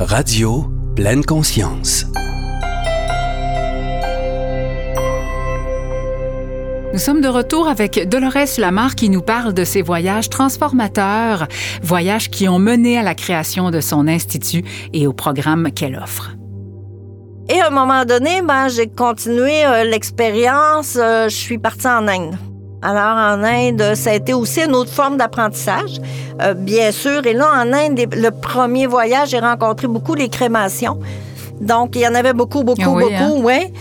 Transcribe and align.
Radio 0.00 0.66
pleine 0.96 1.24
conscience. 1.24 2.04
Nous 6.92 6.98
sommes 6.98 7.20
de 7.20 7.28
retour 7.28 7.68
avec 7.68 8.08
Dolores 8.08 8.58
Lamar 8.58 8.96
qui 8.96 9.08
nous 9.08 9.22
parle 9.22 9.54
de 9.54 9.62
ses 9.62 9.82
voyages 9.82 10.28
transformateurs, 10.28 11.46
voyages 11.80 12.28
qui 12.28 12.48
ont 12.48 12.58
mené 12.58 12.98
à 12.98 13.04
la 13.04 13.14
création 13.14 13.70
de 13.70 13.80
son 13.80 14.08
institut 14.08 14.64
et 14.92 15.06
au 15.06 15.12
programme 15.12 15.70
qu'elle 15.70 15.94
offre. 15.94 16.32
Et 17.48 17.60
à 17.60 17.68
un 17.68 17.70
moment 17.70 18.04
donné, 18.04 18.42
ben, 18.42 18.66
j'ai 18.66 18.88
continué 18.88 19.64
euh, 19.64 19.84
l'expérience. 19.84 20.98
Euh, 21.00 21.28
je 21.28 21.36
suis 21.36 21.58
partie 21.58 21.86
en 21.86 22.08
Inde. 22.08 22.36
Alors, 22.86 23.16
en 23.16 23.42
Inde, 23.42 23.94
ça 23.94 24.10
a 24.10 24.14
été 24.14 24.34
aussi 24.34 24.60
une 24.60 24.74
autre 24.74 24.92
forme 24.92 25.16
d'apprentissage, 25.16 26.00
euh, 26.42 26.52
bien 26.52 26.92
sûr. 26.92 27.24
Et 27.26 27.32
là, 27.32 27.46
en 27.56 27.72
Inde, 27.72 27.98
le 28.14 28.30
premier 28.30 28.86
voyage, 28.86 29.30
j'ai 29.30 29.38
rencontré 29.38 29.86
beaucoup 29.88 30.14
les 30.14 30.28
crémations. 30.28 30.98
Donc, 31.60 31.96
il 31.96 32.02
y 32.02 32.06
en 32.06 32.14
avait 32.14 32.34
beaucoup, 32.34 32.62
beaucoup, 32.62 32.82
Ah 32.84 32.90
oui, 32.90 33.04
hein? 33.14 33.28
beaucoup, 33.28 33.46
oui. 33.46 33.72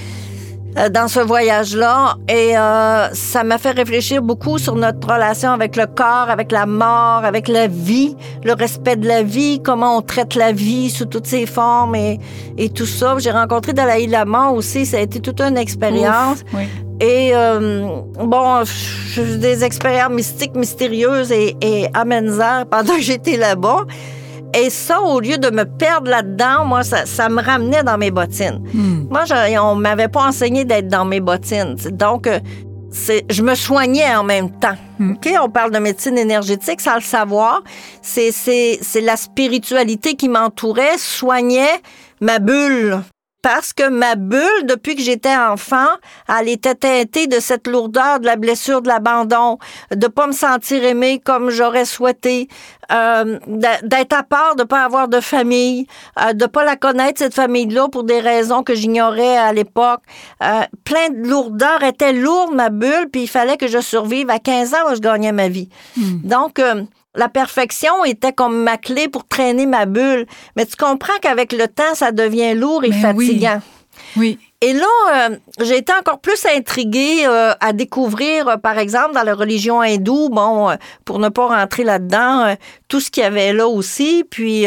euh, 0.78 0.88
dans 0.90 1.08
ce 1.10 1.20
voyage-là. 1.20 2.16
Et 2.30 2.58
euh, 2.58 3.10
ça 3.14 3.44
m'a 3.44 3.58
fait 3.58 3.72
réfléchir 3.72 4.22
beaucoup 4.22 4.58
sur 4.58 4.76
notre 4.76 5.06
relation 5.12 5.52
avec 5.52 5.76
le 5.76 5.86
corps, 5.86 6.30
avec 6.30 6.52
la 6.54 6.66
mort, 6.66 7.26
avec 7.26 7.48
la 7.50 7.68
vie, 7.68 8.16
le 8.46 8.54
respect 8.54 8.96
de 8.96 9.08
la 9.08 9.22
vie, 9.22 9.62
comment 9.62 9.98
on 9.98 10.02
traite 10.02 10.36
la 10.36 10.52
vie 10.54 10.90
sous 10.90 11.06
toutes 11.06 11.28
ses 11.28 11.46
formes 11.46 11.96
et, 11.96 12.20
et 12.58 12.70
tout 12.70 12.86
ça. 12.86 13.16
J'ai 13.20 13.32
rencontré 13.32 13.74
Dalai 13.74 14.08
Lama 14.08 14.50
aussi. 14.52 14.86
Ça 14.86 14.98
a 14.98 15.02
été 15.02 15.20
toute 15.20 15.42
une 15.42 15.58
expérience. 15.58 16.40
Ouf, 16.42 16.54
oui. 16.60 16.68
Et 17.00 17.32
euh, 17.34 18.02
bon, 18.20 18.64
j'ai 19.14 19.38
des 19.38 19.64
expériences 19.64 20.12
mystiques, 20.12 20.56
mystérieuses 20.56 21.32
et, 21.32 21.56
et 21.62 21.88
amenzaires 21.94 22.66
pendant 22.70 22.96
que 22.96 23.02
j'étais 23.02 23.38
là-bas. 23.38 23.86
Et 24.56 24.70
ça, 24.70 25.02
au 25.02 25.20
lieu 25.20 25.38
de 25.38 25.50
me 25.50 25.66
perdre 25.66 26.10
là-dedans, 26.10 26.66
moi, 26.66 26.84
ça, 26.84 27.06
ça 27.06 27.28
me 27.28 27.42
ramenait 27.42 27.84
dans 27.84 27.98
mes 27.98 28.12
bottines. 28.12 28.62
Hmm. 28.74 29.08
Moi, 29.10 29.26
je, 29.26 29.60
on 29.60 29.76
m'avait 29.76 30.08
pas 30.08 30.28
enseigné 30.28 30.64
d'être 30.64 30.88
dans 30.88 31.06
mes 31.06 31.20
bottines. 31.20 31.76
Donc, 31.92 32.28
euh, 32.28 32.40
je 33.30 33.42
me 33.42 33.56
soignais 33.56 34.16
en 34.16 34.24
même 34.24 34.52
temps. 34.60 34.76
Mm. 35.00 35.14
OK? 35.14 35.30
On 35.42 35.50
parle 35.50 35.72
de 35.72 35.80
médecine 35.80 36.18
énergétique 36.18 36.82
sans 36.82 36.96
le 36.96 37.02
savoir. 37.02 37.64
C'est 38.02 38.78
la 39.02 39.18
spiritualité 39.18 40.16
qui 40.16 40.30
m'entourait, 40.30 40.98
soignait 40.98 41.82
ma 42.22 42.40
bulle. 42.40 43.02
Parce 43.44 43.74
que 43.74 43.90
ma 43.90 44.16
bulle, 44.16 44.66
depuis 44.66 44.96
que 44.96 45.02
j'étais 45.02 45.36
enfant, 45.36 45.90
elle 46.30 46.48
était 46.48 46.76
teintée 46.76 47.28
de 47.28 47.42
cette 47.42 47.68
lourdeur 47.68 48.22
de 48.22 48.26
la 48.26 48.38
blessure 48.38 48.82
de 48.82 48.88
l'abandon, 48.88 49.60
de 49.92 50.08
pas 50.08 50.28
me 50.28 50.32
sentir 50.32 50.84
aimée 50.86 51.22
comme 51.24 51.50
j'aurais 51.50 51.84
souhaité, 51.84 52.48
euh, 52.92 53.40
d'être 53.84 54.14
à 54.14 54.24
part, 54.24 54.56
de 54.56 54.64
pas 54.64 54.86
avoir 54.86 55.10
de 55.10 55.20
famille, 55.20 55.88
euh, 56.22 56.32
de 56.32 56.46
pas 56.46 56.64
la 56.64 56.78
connaître 56.78 57.20
cette 57.20 57.34
famille-là 57.34 57.90
pour 57.90 58.06
des 58.06 58.22
raisons 58.22 58.64
que 58.64 58.76
j'ignorais 58.76 59.38
à 59.38 59.52
l'époque. 59.52 60.02
Euh, 60.42 60.62
plein 60.86 61.10
de 61.10 61.28
lourdeur, 61.28 61.84
était 61.84 62.14
lourde 62.14 62.56
ma 62.56 62.70
bulle, 62.70 63.10
puis 63.12 63.24
il 63.24 63.28
fallait 63.30 63.58
que 63.58 63.68
je 63.68 63.80
survive. 63.80 64.30
À 64.30 64.40
15 64.40 64.74
ans, 64.74 64.78
moi, 64.84 64.96
je 64.96 65.02
gagnais 65.02 65.34
ma 65.34 65.50
vie. 65.50 65.68
Donc 66.24 66.60
euh, 66.60 66.84
la 67.16 67.30
perfection 67.30 68.04
était 68.06 68.34
comme 68.34 68.64
ma 68.64 68.78
clé 68.78 69.08
pour 69.08 69.28
traîner 69.28 69.66
ma 69.66 69.86
bulle. 69.86 70.26
Mais 70.56 70.66
tu 70.66 70.76
comprends 70.76 71.18
qu'avec 71.22 71.54
le 71.54 71.68
temps, 71.68 71.94
ça 71.96 72.12
devient 72.12 72.54
lourd 72.56 72.84
et 72.84 72.90
Mais 72.90 73.14
oui. 73.14 73.28
fatigant. 73.28 73.62
Oui. 74.18 74.40
Et 74.62 74.74
là, 74.74 74.86
euh, 75.14 75.36
j'ai 75.62 75.78
été 75.78 75.92
encore 75.94 76.20
plus 76.20 76.44
intriguée 76.46 77.26
euh, 77.28 77.52
à 77.60 77.74
découvrir, 77.74 78.48
euh, 78.48 78.58
par 78.58 78.78
exemple, 78.80 79.14
dans 79.14 79.24
la 79.24 79.36
religion 79.36 79.82
hindoue, 79.82 80.30
bon, 80.30 80.70
pour 81.06 81.20
ne 81.20 81.30
pas 81.30 81.48
rentrer 81.48 81.84
là-dedans, 81.84 82.56
tout 82.88 83.00
ce 83.02 83.12
qu'il 83.12 83.24
y 83.24 83.26
avait 83.26 83.52
là 83.54 83.68
aussi. 83.68 84.24
Puis, 84.30 84.66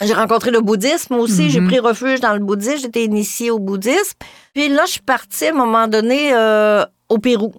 j'ai 0.00 0.14
rencontré 0.14 0.50
le 0.52 0.60
bouddhisme 0.60 1.14
aussi. 1.14 1.50
J'ai 1.50 1.60
Mhm. 1.60 1.66
pris 1.68 1.78
refuge 1.80 2.20
dans 2.20 2.34
le 2.34 2.38
bouddhisme. 2.40 2.82
J'étais 2.82 3.04
initiée 3.04 3.50
au 3.50 3.58
bouddhisme. 3.58 4.16
Puis 4.54 4.68
là, 4.68 4.82
je 4.86 4.92
suis 4.92 5.00
partie 5.00 5.46
à 5.46 5.50
un 5.50 5.54
moment 5.54 5.88
donné 5.88 6.32
au 7.08 7.18
Pérou. 7.18 7.52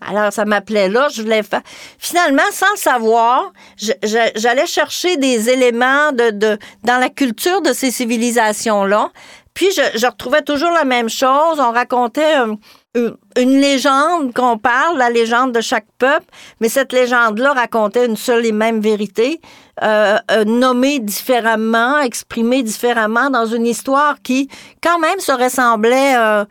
Alors, 0.00 0.32
ça 0.32 0.44
m'appelait 0.44 0.88
là, 0.88 1.08
je 1.12 1.22
voulais 1.22 1.42
faire. 1.42 1.62
Finalement, 1.98 2.42
sans 2.52 2.70
le 2.72 2.78
savoir, 2.78 3.52
j'allais 3.76 4.66
chercher 4.66 5.16
des 5.16 5.50
éléments 5.50 6.12
de, 6.12 6.30
de, 6.30 6.58
dans 6.84 6.98
la 6.98 7.08
culture 7.08 7.60
de 7.62 7.72
ces 7.72 7.90
civilisations-là. 7.90 9.10
Puis, 9.54 9.68
je, 9.76 9.98
je 9.98 10.06
retrouvais 10.06 10.42
toujours 10.42 10.70
la 10.70 10.84
même 10.84 11.08
chose. 11.08 11.58
On 11.58 11.72
racontait 11.72 12.38
euh, 12.38 12.54
une, 12.94 13.16
une 13.36 13.60
légende 13.60 14.32
qu'on 14.32 14.56
parle, 14.56 14.98
la 14.98 15.10
légende 15.10 15.52
de 15.52 15.60
chaque 15.60 15.86
peuple, 15.98 16.26
mais 16.60 16.68
cette 16.68 16.92
légende-là 16.92 17.52
racontait 17.52 18.06
une 18.06 18.16
seule 18.16 18.46
et 18.46 18.52
même 18.52 18.80
vérité, 18.80 19.40
euh, 19.82 20.16
euh, 20.30 20.44
nommée 20.44 20.98
différemment, 20.98 22.00
exprimée 22.00 22.62
différemment 22.62 23.30
dans 23.30 23.46
une 23.46 23.66
histoire 23.66 24.22
qui, 24.22 24.48
quand 24.82 24.98
même, 24.98 25.20
se 25.20 25.32
ressemblait 25.32 26.16
euh, 26.16 26.44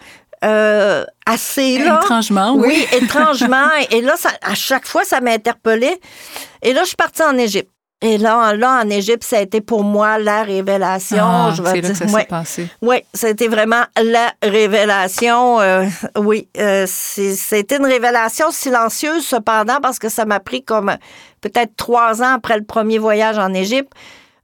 euh, 0.43 1.03
assez 1.25 1.79
là. 1.79 1.99
Étrangement, 2.03 2.53
oui. 2.53 2.67
Oui, 2.67 2.87
étrangement. 2.97 3.67
Et 3.91 4.01
là, 4.01 4.13
ça, 4.17 4.29
à 4.41 4.55
chaque 4.55 4.87
fois, 4.87 5.03
ça 5.03 5.21
m'interpellait. 5.21 5.99
Et 6.61 6.73
là, 6.73 6.81
je 6.81 6.87
suis 6.87 6.95
partie 6.95 7.23
en 7.23 7.37
Égypte. 7.37 7.71
Et 7.99 8.19
là, 8.19 8.53
là, 8.53 8.81
en 8.83 8.89
Égypte, 8.91 9.23
ça 9.23 9.37
a 9.37 9.41
été 9.41 9.59
pour 9.59 9.83
moi 9.83 10.19
la 10.19 10.43
révélation. 10.43 11.17
Ah, 11.19 11.51
je 11.55 11.63
vais 11.63 11.69
c'est 11.71 11.81
là 11.81 11.89
que 11.89 11.95
ça 11.95 12.07
s'est 12.07 12.25
passé. 12.25 12.67
Oui, 12.83 12.97
c'était 13.11 13.47
vraiment 13.47 13.83
la 13.99 14.31
révélation. 14.43 15.59
euh, 15.61 15.85
oui, 16.15 16.47
euh, 16.59 16.85
c'était 16.87 17.77
une 17.77 17.87
révélation 17.87 18.51
silencieuse 18.51 19.25
cependant 19.25 19.79
parce 19.81 19.97
que 19.97 20.09
ça 20.09 20.25
m'a 20.25 20.39
pris 20.39 20.63
comme 20.63 20.95
peut-être 21.41 21.75
trois 21.75 22.21
ans 22.21 22.35
après 22.35 22.57
le 22.59 22.65
premier 22.65 22.99
voyage 22.99 23.39
en 23.39 23.51
Égypte 23.55 23.91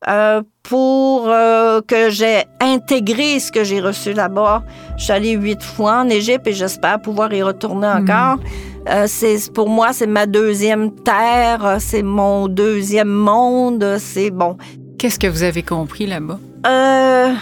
euh, 0.08 0.42
pour 0.64 1.28
euh, 1.28 1.82
que 1.82 2.10
j'ai 2.10 2.44
intégré 2.60 3.40
ce 3.40 3.52
que 3.52 3.64
j'ai 3.64 3.82
reçu 3.82 4.14
là-bas. 4.14 4.64
Je 4.98 5.04
suis 5.04 5.14
allée 5.14 5.32
huit 5.32 5.62
fois 5.62 6.02
en 6.02 6.10
Égypte 6.10 6.48
et 6.48 6.54
j'espère 6.54 7.02
pouvoir 7.02 7.34
y 7.34 7.44
retourner 7.44 7.88
encore. 7.88 8.38
Euh, 8.90 9.06
c'est 9.08 9.38
pour 9.54 9.70
moi, 9.70 9.94
c'est 9.94 10.08
ma 10.08 10.26
deuxième 10.26 10.92
terre, 10.92 11.78
c'est 11.80 12.04
mon 12.04 12.48
deuxième 12.48 13.10
monde, 13.10 13.98
c'est 14.00 14.30
bon. 14.30 14.58
Qu'est-ce 14.98 15.20
que 15.20 15.28
vous 15.28 15.44
avez 15.44 15.64
compris 15.64 16.06
là-bas? 16.06 16.40
Euh, 16.66 17.34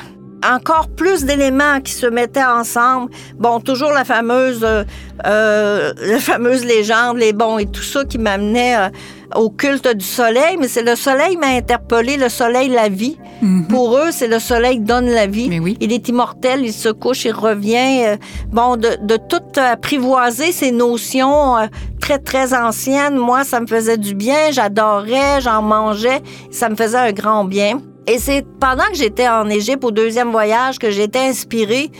encore 0.43 0.87
plus 0.89 1.25
d'éléments 1.25 1.79
qui 1.81 1.93
se 1.93 2.07
mettaient 2.07 2.43
ensemble. 2.43 3.11
Bon, 3.37 3.59
toujours 3.59 3.91
la 3.91 4.03
fameuse, 4.03 4.63
euh, 4.63 5.93
la 5.95 6.19
fameuse 6.19 6.65
légende, 6.65 7.17
les 7.17 7.33
bons 7.33 7.59
et 7.59 7.65
tout 7.65 7.83
ça 7.83 8.03
qui 8.05 8.17
m'amenait 8.17 8.91
au 9.35 9.49
culte 9.49 9.87
du 9.87 10.05
soleil. 10.05 10.57
Mais 10.59 10.67
c'est 10.67 10.83
le 10.83 10.95
soleil 10.95 11.37
m'a 11.37 11.47
interpellé, 11.47 12.17
le 12.17 12.29
soleil, 12.29 12.69
la 12.69 12.89
vie. 12.89 13.17
Mhm. 13.41 13.67
Pour 13.67 13.97
eux, 13.97 14.11
c'est 14.11 14.27
le 14.27 14.39
soleil 14.39 14.75
qui 14.75 14.83
donne 14.83 15.07
la 15.09 15.27
vie. 15.27 15.49
Mais 15.49 15.59
oui. 15.59 15.77
Il 15.79 15.91
est 15.91 16.07
immortel, 16.09 16.61
il 16.63 16.73
se 16.73 16.89
couche, 16.89 17.25
il 17.25 17.31
revient. 17.33 18.03
euh, 18.05 18.17
bon, 18.51 18.77
de, 18.77 18.89
de 19.01 19.17
tout 19.17 19.59
apprivoiser 19.59 20.51
ces 20.51 20.71
notions 20.71 21.57
euh, 21.57 21.65
très, 21.99 22.19
très 22.19 22.53
anciennes, 22.53 23.15
moi, 23.17 23.43
ça 23.43 23.59
me 23.59 23.67
faisait 23.67 23.97
du 23.97 24.13
bien. 24.15 24.51
J'adorais, 24.51 25.41
j'en 25.41 25.61
mangeais. 25.61 26.21
Ça 26.51 26.69
me 26.69 26.75
faisait 26.75 26.97
un 26.97 27.11
grand 27.11 27.45
bien. 27.45 27.81
Et 28.07 28.17
c'est 28.17 28.43
pendant 28.59 28.85
que 28.91 28.95
j'étais 28.95 29.27
en 29.27 29.47
Égypte 29.49 29.83
au 29.83 29.91
deuxième 29.91 30.31
voyage 30.31 30.79
que 30.79 30.89
j'ai 30.89 31.03
été 31.03 31.19
inspirée 31.19 31.91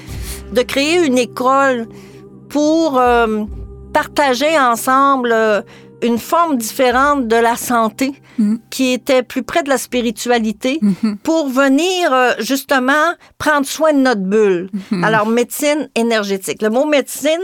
de 0.51 0.61
créer 0.63 1.05
une 1.05 1.17
école 1.17 1.87
pour 2.49 2.99
euh, 2.99 3.43
partager 3.93 4.59
ensemble 4.59 5.31
euh, 5.31 5.61
une 6.01 6.17
forme 6.17 6.57
différente 6.57 7.27
de 7.27 7.35
la 7.35 7.55
santé 7.55 8.13
Mhm. 8.37 8.59
qui 8.69 8.93
était 8.93 9.23
plus 9.23 9.43
près 9.43 9.61
de 9.61 9.69
la 9.69 9.77
spiritualité 9.77 10.79
Mhm. 10.81 11.17
pour 11.17 11.47
venir 11.49 12.13
euh, 12.13 12.31
justement 12.39 13.13
prendre 13.37 13.65
soin 13.65 13.91
de 13.93 13.99
notre 13.99 14.21
bulle. 14.21 14.69
Alors 15.03 15.27
médecine 15.27 15.89
énergétique. 15.95 16.61
Le 16.61 16.69
mot 16.69 16.85
médecine 16.85 17.41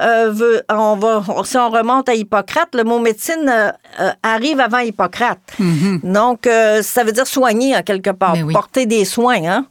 euh, 0.00 0.30
veut, 0.30 0.62
on 0.70 0.96
va, 0.96 1.22
si 1.44 1.56
on 1.56 1.70
remonte 1.70 2.08
à 2.08 2.14
Hippocrate, 2.14 2.74
le 2.74 2.84
mot 2.84 2.98
médecine 3.00 3.48
euh, 3.48 3.70
euh, 4.00 4.10
arrive 4.22 4.60
avant 4.60 4.78
Hippocrate. 4.78 5.38
Mhm. 5.58 6.00
Donc 6.04 6.46
euh, 6.46 6.82
ça 6.82 7.02
veut 7.04 7.12
dire 7.12 7.26
soigner 7.26 7.76
en 7.76 7.82
quelque 7.82 8.10
part, 8.10 8.36
oui. 8.44 8.52
porter 8.52 8.86
des 8.86 9.04
soins. 9.04 9.42
Hein? 9.44 9.66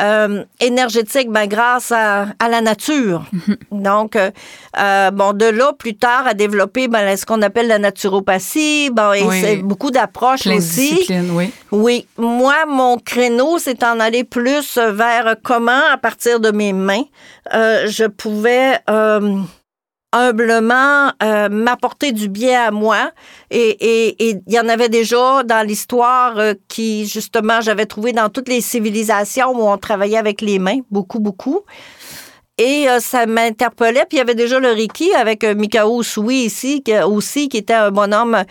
Euh, 0.00 0.44
énergétique, 0.60 1.30
ben 1.30 1.46
grâce 1.46 1.92
à, 1.92 2.26
à 2.38 2.48
la 2.48 2.60
nature. 2.60 3.24
Donc 3.72 4.16
euh, 4.16 4.30
euh, 4.78 5.10
bon 5.10 5.32
de 5.32 5.46
là 5.46 5.72
plus 5.72 5.96
tard 5.96 6.26
à 6.26 6.34
développer 6.34 6.88
ben, 6.88 7.16
ce 7.16 7.24
qu'on 7.24 7.40
appelle 7.42 7.68
la 7.68 7.78
naturopathie. 7.78 8.90
Bon 8.90 9.12
et 9.12 9.22
Oui. 9.22 9.40
c'est 9.40 9.56
beaucoup 9.56 9.90
d'approches 9.90 10.46
aussi. 10.46 11.06
oui. 11.32 11.52
Oui, 11.70 12.06
moi, 12.16 12.64
mon 12.66 12.98
créneau, 12.98 13.58
c'est 13.58 13.82
en 13.82 14.00
aller 14.00 14.24
plus 14.24 14.78
vers 14.78 15.36
comment, 15.42 15.82
à 15.92 15.96
partir 15.98 16.40
de 16.40 16.50
mes 16.50 16.72
mains, 16.72 17.04
euh, 17.54 17.86
je 17.88 18.04
pouvais 18.04 18.78
euh, 18.88 19.38
humblement 20.12 21.12
euh, 21.22 21.48
m'apporter 21.50 22.12
du 22.12 22.28
bien 22.28 22.62
à 22.66 22.70
moi. 22.70 23.10
Et 23.50 23.70
et- 23.80 24.28
et 24.30 24.36
il 24.46 24.52
y 24.52 24.58
en 24.58 24.68
avait 24.68 24.88
déjà 24.88 25.42
dans 25.44 25.66
l'histoire 25.66 26.38
euh, 26.38 26.54
qui, 26.68 27.06
justement, 27.06 27.60
j'avais 27.60 27.86
trouvé 27.86 28.12
dans 28.12 28.28
toutes 28.28 28.48
les 28.48 28.60
civilisations 28.60 29.50
où 29.50 29.68
on 29.68 29.76
travaillait 29.78 30.16
avec 30.18 30.40
les 30.40 30.58
mains, 30.58 30.80
beaucoup, 30.90 31.20
beaucoup. 31.20 31.60
Et 32.56 32.88
euh, 32.88 33.00
ça 33.00 33.26
m'interpellait. 33.26 34.04
Puis 34.08 34.16
il 34.16 34.18
y 34.18 34.20
avait 34.22 34.34
déjà 34.34 34.58
le 34.58 34.72
Reiki 34.72 35.12
avec 35.14 35.44
Mikao 35.44 36.00
Usui 36.00 36.44
ici, 36.44 36.82
qui, 36.82 36.96
aussi, 36.98 37.48
qui 37.48 37.58
était 37.58 37.74
un 37.74 37.90
bonhomme 37.90 38.44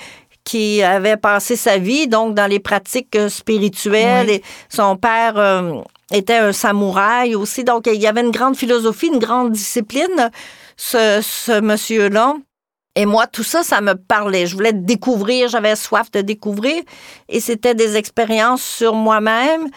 qui 0.43 0.81
avait 0.81 1.17
passé 1.17 1.57
sa 1.57 1.77
vie 1.77 2.07
donc 2.07 2.33
dans 2.33 2.47
les 2.47 2.59
pratiques 2.59 3.17
spirituelles. 3.27 4.27
Oui. 4.29 4.35
Et 4.35 4.43
son 4.69 4.95
père 4.95 5.35
était 6.13 6.37
un 6.37 6.53
samouraï 6.53 7.35
aussi. 7.35 7.65
Donc, 7.65 7.87
il 7.87 7.99
y 7.99 8.07
avait 8.07 8.21
une 8.21 8.31
grande 8.31 8.55
philosophie, 8.55 9.07
une 9.07 9.19
grande 9.19 9.51
discipline, 9.51 10.31
ce, 10.77 11.19
ce 11.21 11.59
monsieur-là. 11.59 12.35
Et 12.95 13.05
moi, 13.05 13.27
tout 13.27 13.43
ça, 13.43 13.61
ça 13.61 13.81
me 13.81 13.93
parlait. 13.93 14.47
Je 14.47 14.55
voulais 14.55 14.73
découvrir, 14.73 15.49
j'avais 15.49 15.75
soif 15.75 16.09
de 16.11 16.21
découvrir. 16.21 16.81
Et 17.29 17.39
c'était 17.39 17.75
des 17.75 17.95
expériences 17.95 18.63
sur 18.63 18.95
moi-même. 18.95 19.67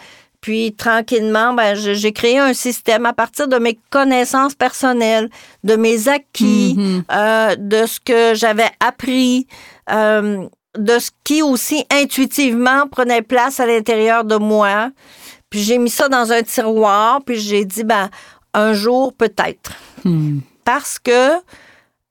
Puis, 0.41 0.73
tranquillement, 0.73 1.53
ben, 1.53 1.75
j'ai 1.75 2.13
créé 2.13 2.39
un 2.39 2.53
système 2.55 3.05
à 3.05 3.13
partir 3.13 3.47
de 3.47 3.57
mes 3.59 3.77
connaissances 3.91 4.55
personnelles, 4.55 5.29
de 5.63 5.75
mes 5.75 6.07
acquis, 6.07 6.73
Mhm. 6.75 7.03
euh, 7.11 7.55
de 7.59 7.85
ce 7.85 7.99
que 7.99 8.33
j'avais 8.33 8.71
appris, 8.79 9.45
euh, 9.91 10.47
de 10.75 10.97
ce 10.97 11.11
qui 11.23 11.43
aussi 11.43 11.85
intuitivement 11.91 12.87
prenait 12.89 13.21
place 13.21 13.59
à 13.59 13.67
l'intérieur 13.67 14.23
de 14.23 14.37
moi. 14.37 14.89
Puis 15.51 15.59
j'ai 15.59 15.77
mis 15.77 15.91
ça 15.91 16.09
dans 16.09 16.31
un 16.31 16.41
tiroir, 16.41 17.19
puis 17.23 17.39
j'ai 17.39 17.65
dit, 17.65 17.83
ben, 17.83 18.09
un 18.55 18.73
jour 18.73 19.13
peut-être. 19.13 19.73
Hmm. 20.05 20.39
Parce 20.63 20.99
que 20.99 21.31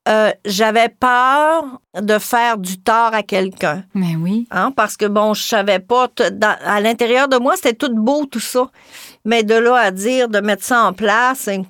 euh, 0.08 0.31
j'avais 0.44 0.88
peur 0.88 1.64
de 2.00 2.19
faire 2.19 2.56
du 2.58 2.81
tort 2.81 3.12
à 3.12 3.23
quelqu'un. 3.23 3.85
Mais 3.94 4.17
oui. 4.17 4.47
Hein, 4.50 4.73
parce 4.75 4.97
que, 4.97 5.05
bon, 5.06 5.35
je 5.35 5.43
savais 5.43 5.79
pas, 5.79 6.08
dans- 6.32 6.56
à 6.64 6.81
l'intérieur 6.81 7.29
de 7.29 7.37
moi, 7.37 7.55
c'était 7.56 7.75
tout 7.75 7.94
beau, 7.94 8.25
tout 8.26 8.41
ça. 8.41 8.70
Mais 9.25 9.43
de 9.43 9.55
là 9.55 9.76
à 9.76 9.91
dire, 9.91 10.29
de 10.29 10.41
mettre 10.41 10.64
ça 10.64 10.85
en 10.85 10.93
place. 10.94 11.49
et- 11.49 11.61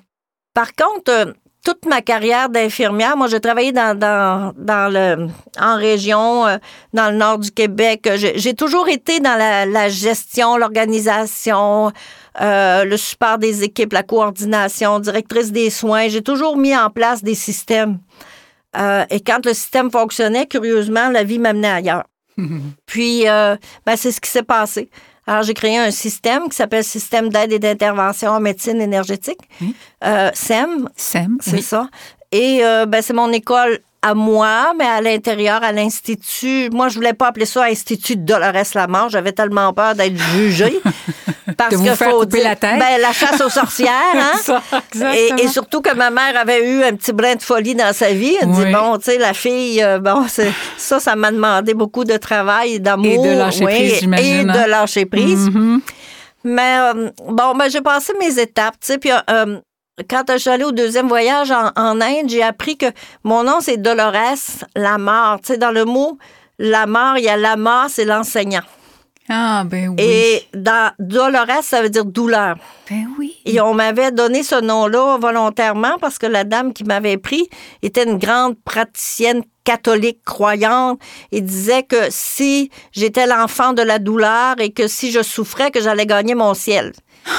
Par 0.53 0.69
contre, 0.73 1.11
euh, 1.11 1.25
toute 1.63 1.85
ma 1.85 2.01
carrière 2.01 2.49
d'infirmière, 2.49 3.15
moi, 3.17 3.27
j'ai 3.27 3.39
travaillé 3.41 3.71
dans, 3.73 3.95
dans, 3.97 4.53
dans 4.57 4.91
le, 4.91 5.27
en 5.59 5.75
région, 5.75 6.47
euh, 6.47 6.57
dans 6.93 7.11
le 7.11 7.17
nord 7.17 7.37
du 7.37 7.51
Québec. 7.51 8.09
J'ai 8.15 8.39
j'ai 8.39 8.53
toujours 8.55 8.87
été 8.87 9.19
dans 9.19 9.35
la, 9.37 9.65
la 9.67 9.89
gestion, 9.89 10.57
l'organisation, 10.57 11.91
euh, 12.39 12.85
le 12.85 12.95
support 12.97 13.37
des 13.37 13.63
équipes, 13.63 13.93
la 13.93 14.03
coordination, 14.03 14.99
directrice 14.99 15.51
des 15.51 15.69
soins. 15.69 16.07
J'ai 16.07 16.21
toujours 16.21 16.55
mis 16.55 16.75
en 16.75 16.89
place 16.89 17.23
des 17.23 17.35
systèmes. 17.35 17.99
Euh, 18.77 19.03
et 19.09 19.19
quand 19.19 19.45
le 19.45 19.53
système 19.53 19.91
fonctionnait, 19.91 20.45
curieusement, 20.45 21.09
la 21.09 21.23
vie 21.23 21.39
m'amenait 21.39 21.71
ailleurs. 21.71 22.03
Puis, 22.85 23.27
euh, 23.27 23.57
ben, 23.85 23.95
c'est 23.97 24.11
ce 24.11 24.21
qui 24.21 24.29
s'est 24.29 24.43
passé. 24.43 24.89
Alors, 25.27 25.43
j'ai 25.43 25.53
créé 25.53 25.77
un 25.77 25.91
système 25.91 26.47
qui 26.49 26.55
s'appelle 26.55 26.83
Système 26.83 27.29
d'aide 27.29 27.51
et 27.51 27.59
d'intervention 27.59 28.31
en 28.31 28.39
médecine 28.39 28.81
énergétique, 28.81 29.39
Oui. 29.61 29.75
SEM, 30.33 30.89
Sam, 30.95 31.37
c'est 31.41 31.57
oui. 31.57 31.61
ça. 31.61 31.89
Et 32.31 32.61
ben, 32.87 33.01
c'est 33.01 33.13
mon 33.13 33.31
école 33.31 33.79
à 34.03 34.13
moi, 34.15 34.73
mais 34.77 34.85
à 34.85 34.99
l'intérieur, 35.01 35.63
à 35.63 35.71
l'Institut. 35.71 36.69
Moi, 36.71 36.87
je 36.89 36.95
voulais 36.95 37.13
pas 37.13 37.27
appeler 37.27 37.45
ça 37.45 37.63
Institut 37.65 38.15
de 38.17 38.23
Dolores 38.23 38.53
Lamar. 38.73 39.09
J'avais 39.09 39.31
tellement 39.31 39.71
peur 39.73 39.93
d'être 39.95 40.17
jugée. 40.17 40.79
Parce 41.57 41.75
que 41.75 41.95
faut 41.95 42.25
dire- 42.25 42.43
la 42.43 42.55
tête. 42.55 42.79
Ben, 42.79 42.99
la 42.99 43.11
chasse 43.13 43.39
aux 43.41 43.49
sorcières, 43.49 43.91
hein? 44.15 44.31
Ça, 44.41 44.61
Et, 44.73 44.95
exactement. 45.27 45.37
et 45.37 45.47
surtout 45.47 45.81
que 45.81 45.93
ma 45.93 46.09
mère 46.09 46.35
avait 46.39 46.67
eu 46.67 46.83
un 46.83 46.95
petit 46.95 47.13
brin 47.13 47.35
de 47.35 47.41
folie 47.43 47.75
dans 47.75 47.93
sa 47.93 48.11
vie. 48.13 48.35
Elle 48.41 48.49
Oui. 48.49 48.65
dit, 48.65 48.71
bon, 48.71 48.97
tu 48.97 49.11
sais, 49.11 49.17
la 49.19 49.33
fille, 49.33 49.83
euh, 49.83 49.99
bon, 49.99 50.25
c'est- 50.29 50.51
ça, 50.77 50.99
ça 50.99 51.15
m'a 51.15 51.31
demandé 51.31 51.73
beaucoup 51.75 52.03
de 52.03 52.17
travail 52.17 52.79
d'amour. 52.79 53.25
Et 53.25 53.29
de 53.29 53.37
lâcher 53.37 53.65
oui, 53.65 53.73
prise, 53.75 53.99
j'imagine, 53.99 54.49
Et 54.49 54.51
hein? 54.51 54.63
de 54.65 54.69
lâcher 54.69 55.05
prise. 55.05 55.49
Mhm. 55.49 55.81
Mais 56.43 56.77
euh, 56.79 57.09
bon, 57.27 57.53
ben, 57.55 57.69
j'ai 57.69 57.81
passé 57.81 58.13
mes 58.19 58.39
étapes, 58.39 58.73
tu 58.81 58.87
sais, 58.87 58.97
puis 58.97 59.11
euh, 59.29 59.59
quand 60.09 60.23
je 60.31 60.37
suis 60.37 60.49
allée 60.49 60.63
au 60.63 60.71
deuxième 60.71 61.07
voyage 61.07 61.51
en, 61.51 61.71
en 61.75 62.01
Inde, 62.01 62.29
j'ai 62.29 62.43
appris 62.43 62.77
que 62.77 62.87
mon 63.23 63.43
nom, 63.43 63.59
c'est 63.61 63.77
Dolores 63.77 64.65
Lamar. 64.75 65.39
Tu 65.41 65.53
sais, 65.53 65.57
dans 65.57 65.71
le 65.71 65.85
mot 65.85 66.17
Lamar, 66.59 67.17
il 67.17 67.25
y 67.25 67.29
a 67.29 67.37
Lamar, 67.37 67.89
c'est 67.89 68.05
l'enseignant. 68.05 68.63
Ah, 69.29 69.63
ben 69.65 69.89
oui. 69.89 69.95
Et 69.99 70.43
dans 70.53 70.91
Dolores, 70.99 71.63
ça 71.63 71.81
veut 71.81 71.89
dire 71.89 72.05
douleur. 72.05 72.57
Ben 72.89 73.07
oui. 73.17 73.37
Et 73.45 73.61
on 73.61 73.73
m'avait 73.73 74.11
donné 74.11 74.43
ce 74.43 74.59
nom-là 74.59 75.17
volontairement 75.19 75.97
parce 75.99 76.17
que 76.17 76.25
la 76.25 76.43
dame 76.43 76.73
qui 76.73 76.83
m'avait 76.83 77.17
pris 77.17 77.47
était 77.81 78.03
une 78.03 78.17
grande 78.17 78.59
praticienne 78.63 79.43
catholique 79.63 80.23
croyante 80.25 80.99
et 81.31 81.39
disait 81.39 81.83
que 81.83 82.07
si 82.09 82.71
j'étais 82.91 83.27
l'enfant 83.27 83.73
de 83.73 83.83
la 83.83 83.99
douleur 83.99 84.55
et 84.59 84.71
que 84.71 84.87
si 84.87 85.11
je 85.11 85.21
souffrais, 85.21 85.71
que 85.71 85.81
j'allais 85.81 86.07
gagner 86.07 86.35
mon 86.35 86.53
ciel. 86.53 86.91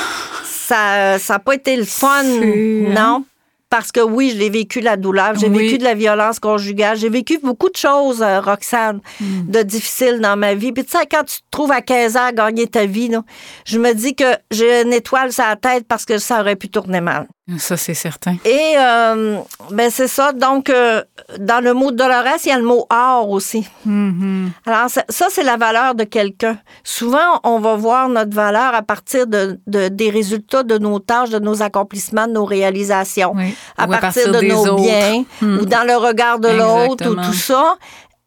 Ça 0.77 1.35
n'a 1.35 1.39
pas 1.39 1.55
été 1.55 1.77
le 1.77 1.85
fun, 1.85 2.23
non? 2.25 3.25
Parce 3.71 3.91
que 3.91 4.01
oui, 4.01 4.31
je 4.35 4.39
l'ai 4.39 4.51
vécu 4.51 4.81
la 4.83 4.99
douleur, 4.99 5.35
j'ai 5.35 5.49
Oui. 5.49 5.57
vécu 5.65 5.79
de 5.79 5.85
la 5.85 5.95
violence 5.95 6.39
conjugale, 6.39 6.99
j'ai 6.99 7.09
vécu 7.09 7.39
beaucoup 7.43 7.71
de 7.71 7.77
choses, 7.77 8.21
euh, 8.21 8.39
Roxane, 8.39 9.01
Hmm. 9.19 9.51
de 9.51 9.63
difficiles 9.63 10.21
dans 10.21 10.37
ma 10.37 10.53
vie. 10.55 10.73
Puis 10.73 10.85
tu 10.85 10.91
sais, 10.91 11.07
quand 11.11 11.25
tu 11.25 11.39
te 11.39 11.45
trouves 11.51 11.73
à 11.73 11.81
15 11.81 12.17
ans 12.19 12.27
à 12.27 12.33
gagner 12.33 12.67
ta 12.67 12.85
vie, 12.85 13.09
là, 13.09 13.23
je 13.65 13.79
me 13.79 13.95
dis 13.95 14.15
que 14.15 14.25
j'ai 14.51 14.83
une 14.83 14.93
étoile 14.93 15.33
sur 15.33 15.45
la 15.45 15.57
tête 15.57 15.87
parce 15.89 16.05
que 16.05 16.19
ça 16.19 16.41
aurait 16.41 16.57
pu 16.57 16.69
tourner 16.69 17.01
mal. 17.01 17.27
Ça, 17.59 17.77
c'est 17.77 17.95
certain. 17.95 18.37
Et 18.45 18.75
euh, 18.79 19.39
ben 19.73 19.91
c'est 19.91 20.07
ça. 20.07 20.33
Donc, 20.33 20.71
euh, 20.71 21.03
dans 21.41 21.63
le 21.63 21.75
mot 21.75 21.91
Dolores, 21.91 22.39
il 22.45 22.49
y 22.49 22.53
a 22.53 22.57
le 22.57 22.63
mot 22.65 22.87
or 22.89 23.31
aussi. 23.31 23.67
Mhm. 23.85 24.53
Alors, 24.65 24.89
ça, 24.89 25.03
ça, 25.09 25.27
c'est 25.29 25.43
la 25.43 25.57
valeur 25.57 25.97
de 25.97 26.05
quelqu'un. 26.05 26.57
Souvent, 26.85 27.41
on 27.43 27.59
va 27.59 27.75
voir 27.75 28.09
notre 28.09 28.33
valeur 28.35 28.75
à 28.75 28.83
partir 28.83 29.27
de, 29.27 29.59
de- 29.67 29.89
des 29.89 30.09
résultats 30.11 30.63
de 30.63 30.79
nos 30.79 31.01
tâches, 31.01 31.31
de 31.31 31.41
nos 31.41 31.63
accomplissements, 31.63 32.29
de 32.29 32.33
nos 32.33 32.45
réalisations, 32.45 33.33
Oui. 33.35 33.55
à 33.77 33.89
partir, 33.89 34.31
de 34.31 34.39
des 34.39 34.49
nos 34.49 34.61
autres. 34.69 34.77
biens, 34.77 35.25
Hmm. 35.41 35.59
ou 35.59 35.67
dans 35.67 35.85
le 35.87 35.97
regard 35.97 36.39
de 36.39 36.49
l'autre, 36.49 37.09
ou 37.11 37.17
tout 37.17 37.33
ça. 37.35 37.77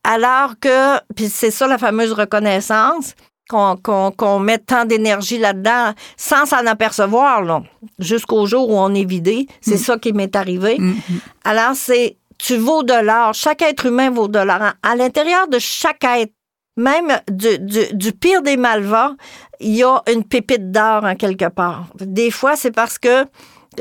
Alors 0.04 0.56
que, 0.60 0.98
puis 1.16 1.30
c'est 1.30 1.52
ça 1.52 1.68
la 1.68 1.78
fameuse 1.78 2.12
reconnaissance, 2.12 3.16
qu'on 3.50 3.76
qu'on- 3.78 4.12
qu'on 4.12 4.40
met 4.40 4.58
tant 4.58 4.86
d'énergie 4.86 5.38
là-dedans 5.38 5.94
sans 6.18 6.46
s'en 6.46 6.66
apercevoir, 6.66 7.42
là, 7.44 7.62
jusqu'au 8.00 8.46
jour 8.46 8.70
où 8.70 8.78
on 8.78 8.94
est 8.94 9.06
vidé. 9.06 9.48
C'est 9.62 9.78
ça 9.78 9.98
qui 9.98 10.14
m'est 10.14 10.36
arrivé. 10.36 10.78
Mhm. 10.80 10.96
Alors, 11.44 11.76
c'est 11.76 12.18
tu 12.38 12.58
vaux 12.58 12.84
de 12.84 12.94
l'or. 13.06 13.34
Chaque 13.34 13.62
être 13.62 13.86
humain 13.86 14.10
vaut 14.10 14.28
de 14.28 14.40
l'or. 14.40 14.60
À 14.84 14.96
l'intérieur 14.96 15.48
de 15.48 15.58
chaque 15.60 16.04
être, 16.04 16.34
même 16.76 17.18
du, 17.32 17.58
du- 17.60 17.94
du 17.94 18.12
pire 18.12 18.42
des 18.42 18.58
malvas, 18.58 19.12
il 19.62 19.76
y 19.78 19.84
a 19.84 20.02
une 20.12 20.24
pépite 20.26 20.72
d'or 20.72 21.06
en 21.06 21.16
quelque 21.16 21.48
part. 21.48 21.86
Des 22.02 22.32
fois, 22.32 22.56
c'est 22.58 22.72
parce 22.72 22.98
que 23.00 23.26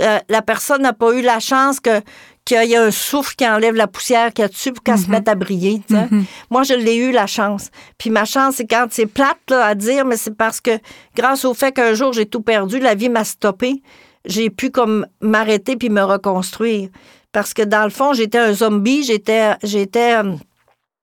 euh, 0.01 0.19
la 0.29 0.43
personne 0.43 0.83
n'a 0.83 0.93
pas 0.93 1.13
eu 1.15 1.23
la 1.23 1.41
chance 1.41 1.81
que 1.81 2.01
qu'il 2.45 2.63
y 2.65 2.75
ait 2.75 2.77
un 2.77 2.91
souffle 2.91 3.35
qui 3.37 3.49
enlève 3.49 3.75
la 3.75 3.87
poussière 3.87 4.33
qu'il 4.33 4.43
y 4.43 4.45
a 4.45 4.49
dessus 4.49 4.73
pour 4.73 4.83
qu'elle 4.83 4.99
se 4.99 5.11
mette 5.11 5.29
à 5.29 5.35
briller. 5.35 5.83
sais. 5.89 6.09
Moi, 6.51 6.63
je 6.63 6.75
l'ai 6.75 6.97
eu 6.97 7.11
la 7.11 7.27
chance. 7.27 7.71
Puis 7.99 8.11
ma 8.11 8.25
chance, 8.25 8.57
c'est 8.57 8.67
quand 8.67 8.87
c'est 8.91 9.07
plate 9.07 9.39
là, 9.49 9.65
à 9.67 9.75
dire, 9.75 10.05
mais 10.05 10.17
c'est 10.17 10.37
parce 10.37 10.61
que 10.61 10.79
grâce 11.17 11.45
au 11.45 11.55
fait 11.55 11.73
qu'un 11.73 11.95
jour 11.95 12.13
j'ai 12.13 12.27
tout 12.27 12.43
perdu, 12.43 12.79
la 12.79 12.95
vie 12.95 13.09
m'a 13.09 13.25
stoppé. 13.25 13.83
J'ai 14.27 14.51
pu 14.51 14.71
comme 14.71 15.07
m'arrêter 15.21 15.77
puis 15.77 15.89
me 15.89 16.03
reconstruire. 16.03 16.89
Parce 17.33 17.53
que 17.53 17.63
dans 17.63 17.85
le 17.85 17.91
fond, 17.91 18.13
j'étais 18.13 18.39
un 18.39 18.53
zombie, 18.53 19.03
j'étais 19.03 19.57
j'étais 19.63 20.15
euh, 20.15 20.35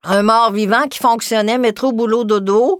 un 0.03 0.23
mort 0.23 0.51
vivant 0.51 0.87
qui 0.89 0.99
fonctionnait, 0.99 1.57
métro, 1.57 1.91
boulot, 1.91 2.23
dodo, 2.23 2.79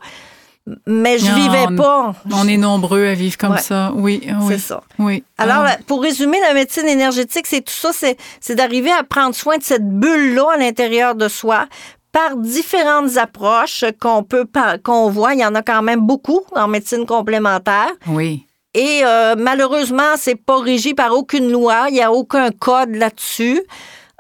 mais 0.87 1.17
je 1.17 1.25
Non, 1.27 1.35
vivais 1.35 1.65
on- 1.69 1.75
pas. 1.75 2.13
On 2.33 2.47
est 2.47 2.57
nombreux 2.57 3.05
à 3.05 3.13
vivre 3.13 3.37
comme 3.37 3.53
Ouais. 3.53 3.59
ça. 3.59 3.91
Oui, 3.95 4.21
oui. 4.25 4.33
C'est 4.49 4.57
ça. 4.59 4.81
Oui. 4.99 5.23
Alors, 5.37 5.65
Ah. 5.67 5.77
pour 5.87 6.01
résumer, 6.01 6.39
la 6.47 6.53
médecine 6.53 6.87
énergétique, 6.87 7.47
c'est 7.47 7.61
tout 7.61 7.73
ça, 7.73 7.89
c'est, 7.93 8.55
d'arriver 8.55 8.91
à 8.91 9.03
prendre 9.03 9.35
soin 9.35 9.57
de 9.57 9.63
cette 9.63 9.87
bulle-là 9.87 10.45
à 10.53 10.57
l'intérieur 10.57 11.15
de 11.15 11.27
soi 11.27 11.67
par 12.11 12.35
différentes 12.35 13.17
approches 13.17 13.85
qu'on 14.01 14.23
peut, 14.23 14.45
qu'on 14.83 15.09
voit. 15.09 15.33
Il 15.33 15.39
y 15.39 15.45
en 15.45 15.55
a 15.55 15.61
quand 15.61 15.81
même 15.81 16.01
beaucoup 16.01 16.41
en 16.55 16.67
médecine 16.67 17.05
complémentaire. 17.05 17.89
Oui. 18.07 18.45
Et 18.73 19.01
euh, 19.03 19.35
malheureusement, 19.37 20.15
c'est 20.17 20.35
pas 20.35 20.59
régi 20.59 20.93
par 20.93 21.13
aucune 21.13 21.51
loi. 21.51 21.85
Il 21.89 21.93
n'y 21.93 22.01
a 22.01 22.11
aucun 22.11 22.51
code 22.51 22.95
là-dessus. 22.95 23.61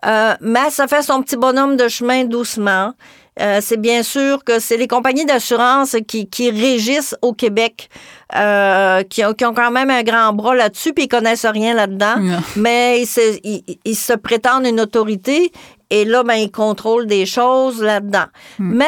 Euh, 0.05 0.33
mais 0.41 0.69
ça 0.71 0.87
fait 0.87 1.03
son 1.03 1.21
petit 1.21 1.37
bonhomme 1.37 1.77
de 1.77 1.87
chemin 1.87 2.23
doucement. 2.25 2.93
Euh, 3.39 3.59
c'est 3.61 3.77
bien 3.79 4.03
sûr 4.03 4.43
que 4.43 4.59
c'est 4.59 4.75
les 4.75 4.87
compagnies 4.87 5.25
d'assurance 5.25 5.95
qui, 6.07 6.29
qui 6.29 6.51
régissent 6.51 7.15
au 7.21 7.31
Québec, 7.33 7.89
euh, 8.35 9.03
qui, 9.03 9.23
ont, 9.25 9.33
qui 9.33 9.45
ont 9.45 9.53
quand 9.53 9.71
même 9.71 9.89
un 9.89 10.03
grand 10.03 10.33
bras 10.33 10.53
là-dessus, 10.55 10.93
puis 10.93 11.05
ils 11.05 11.07
connaissent 11.07 11.45
rien 11.45 11.73
là-dedans. 11.73 12.15
Mais 12.57 13.01
ils 13.01 13.07
se, 13.07 13.39
ils- 13.43 13.63
ils 13.85 13.95
se 13.95 14.13
prétendent 14.13 14.65
une 14.65 14.79
autorité 14.81 15.51
et 15.89 16.03
là, 16.05 16.23
ben, 16.23 16.35
ils 16.35 16.51
contrôlent 16.51 17.07
des 17.07 17.25
choses 17.25 17.81
là-dedans. 17.81 18.25
Mais 18.59 18.85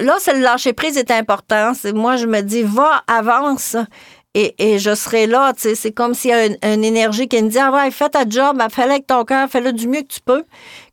là, 0.00 0.16
c'est 0.18 0.34
le 0.34 0.40
lâcher 0.40 0.72
prise 0.72 0.96
est 0.96 1.10
important. 1.12 1.72
C'est 1.74 1.92
moi, 1.92 2.16
je 2.16 2.26
me 2.26 2.40
dis, 2.42 2.62
va, 2.64 3.02
avance. 3.06 3.76
Et, 4.38 4.54
et 4.58 4.78
je 4.78 4.94
serai 4.94 5.26
là, 5.26 5.54
tu 5.54 5.62
sais, 5.62 5.74
c'est 5.74 5.92
comme 5.92 6.12
s'il 6.12 6.30
y 6.30 6.34
a 6.34 6.44
une, 6.44 6.58
une 6.62 6.84
énergie 6.84 7.26
qui 7.26 7.42
me 7.42 7.48
dit, 7.48 7.58
ah 7.58 7.72
ouais, 7.72 7.90
fais 7.90 8.10
ta 8.10 8.28
job, 8.28 8.60
fais-le 8.70 8.90
avec 8.90 9.06
ton 9.06 9.24
cœur, 9.24 9.48
fais-le 9.48 9.72
du 9.72 9.88
mieux 9.88 10.02
que 10.02 10.08
tu 10.12 10.20
peux. 10.22 10.44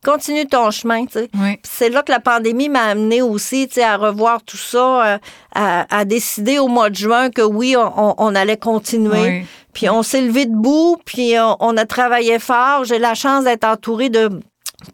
Continue 0.02 0.46
ton 0.46 0.70
chemin, 0.70 1.04
tu 1.04 1.12
sais. 1.18 1.28
Oui. 1.34 1.58
C'est 1.62 1.90
là 1.90 2.02
que 2.02 2.10
la 2.10 2.20
pandémie 2.20 2.70
m'a 2.70 2.84
amené 2.84 3.20
aussi, 3.20 3.68
tu 3.68 3.74
sais, 3.74 3.82
à 3.82 3.98
revoir 3.98 4.42
tout 4.42 4.56
ça, 4.56 5.06
euh, 5.14 5.18
à, 5.54 5.86
à 5.94 6.04
décider 6.06 6.58
au 6.58 6.68
mois 6.68 6.88
de 6.88 6.94
juin 6.94 7.28
que 7.28 7.42
oui, 7.42 7.76
on, 7.76 7.92
on- 8.10 8.14
on 8.16 8.34
allait 8.34 8.56
continuer. 8.56 9.20
Oui. 9.40 9.46
Puis 9.74 9.90
on 9.90 10.02
s'est 10.02 10.22
levé 10.22 10.46
debout, 10.46 10.96
puis 11.04 11.34
on, 11.38 11.56
on 11.60 11.76
a 11.76 11.84
travaillé 11.84 12.38
fort. 12.38 12.84
J'ai 12.84 12.98
la 12.98 13.14
chance 13.14 13.44
d'être 13.44 13.64
entourée 13.64 14.08
de 14.08 14.30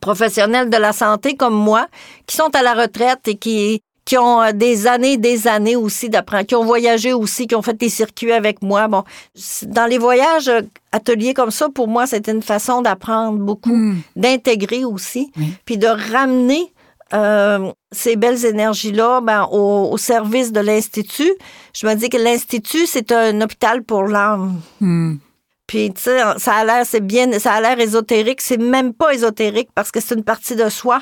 professionnels 0.00 0.70
de 0.70 0.76
la 0.76 0.92
santé 0.92 1.34
comme 1.36 1.54
moi, 1.54 1.86
qui 2.26 2.36
sont 2.36 2.54
à 2.54 2.62
la 2.62 2.74
retraite 2.74 3.26
et 3.26 3.36
qui, 3.36 3.82
qui 4.04 4.18
ont 4.18 4.42
euh, 4.42 4.52
des 4.52 4.86
années, 4.86 5.16
des 5.16 5.46
années 5.46 5.76
aussi 5.76 6.08
d'apprendre, 6.08 6.46
qui 6.46 6.54
ont 6.54 6.64
voyagé 6.64 7.12
aussi, 7.12 7.46
qui 7.46 7.54
ont 7.54 7.62
fait 7.62 7.76
des 7.76 7.88
circuits 7.88 8.32
avec 8.32 8.62
moi. 8.62 8.88
Bon, 8.88 9.04
dans 9.66 9.86
les 9.86 9.98
voyages 9.98 10.48
euh, 10.48 10.62
ateliers 10.92 11.34
comme 11.34 11.50
ça, 11.50 11.68
pour 11.68 11.88
moi, 11.88 12.06
c'était 12.06 12.32
une 12.32 12.42
façon 12.42 12.82
d'apprendre 12.82 13.38
beaucoup, 13.38 13.70
Mm. 13.70 13.98
d'intégrer 14.16 14.84
aussi, 14.84 15.30
puis 15.64 15.78
de 15.78 15.86
ramener 15.86 16.72
euh, 17.12 17.72
ces 17.92 18.16
belles 18.16 18.44
énergies-là 18.44 19.20
ben, 19.20 19.48
au, 19.50 19.90
au 19.90 19.96
service 19.96 20.52
de 20.52 20.60
l'Institut. 20.60 21.32
Je 21.74 21.86
me 21.86 21.94
dis 21.94 22.08
que 22.08 22.16
l'Institut, 22.16 22.86
c'est 22.86 23.10
un 23.12 23.40
hôpital 23.40 23.82
pour 23.82 24.04
l'âme. 24.04 24.60
Hmm. 24.80 25.16
Puis, 25.66 25.92
tu 25.92 26.02
sais, 26.02 26.20
ça 26.38 26.54
a 26.54 26.64
l'air, 26.64 26.86
c'est 26.86 27.04
bien, 27.04 27.38
ça 27.38 27.54
a 27.54 27.60
l'air 27.60 27.78
ésotérique. 27.80 28.40
C'est 28.40 28.58
même 28.58 28.92
pas 28.92 29.12
ésotérique 29.14 29.70
parce 29.74 29.90
que 29.90 30.00
c'est 30.00 30.14
une 30.14 30.24
partie 30.24 30.56
de 30.56 30.68
soi. 30.68 31.00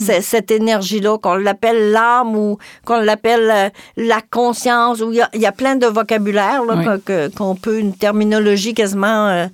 C'est 0.00 0.22
cette 0.22 0.50
énergie-là, 0.50 1.18
qu'on 1.18 1.34
l'appelle 1.34 1.92
l'âme 1.92 2.34
ou 2.34 2.56
qu'on 2.86 3.00
l'appelle 3.00 3.50
euh, 3.50 3.68
la 3.96 4.20
conscience, 4.22 5.00
ou 5.00 5.10
il 5.12 5.16
y 5.18 5.20
a, 5.20 5.28
il 5.34 5.40
y 5.40 5.46
a 5.46 5.52
plein 5.52 5.76
de 5.76 5.86
vocabulaire, 5.86 6.62
Oui. 6.66 7.30
qu'on 7.36 7.54
peut, 7.54 7.78
une 7.78 7.94
terminologie 7.94 8.72
quasiment 8.74 9.28
euh, 9.28 9.46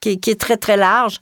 qui, 0.00 0.20
qui 0.20 0.30
est 0.30 0.40
très, 0.40 0.56
très 0.56 0.76
large. 0.76 1.20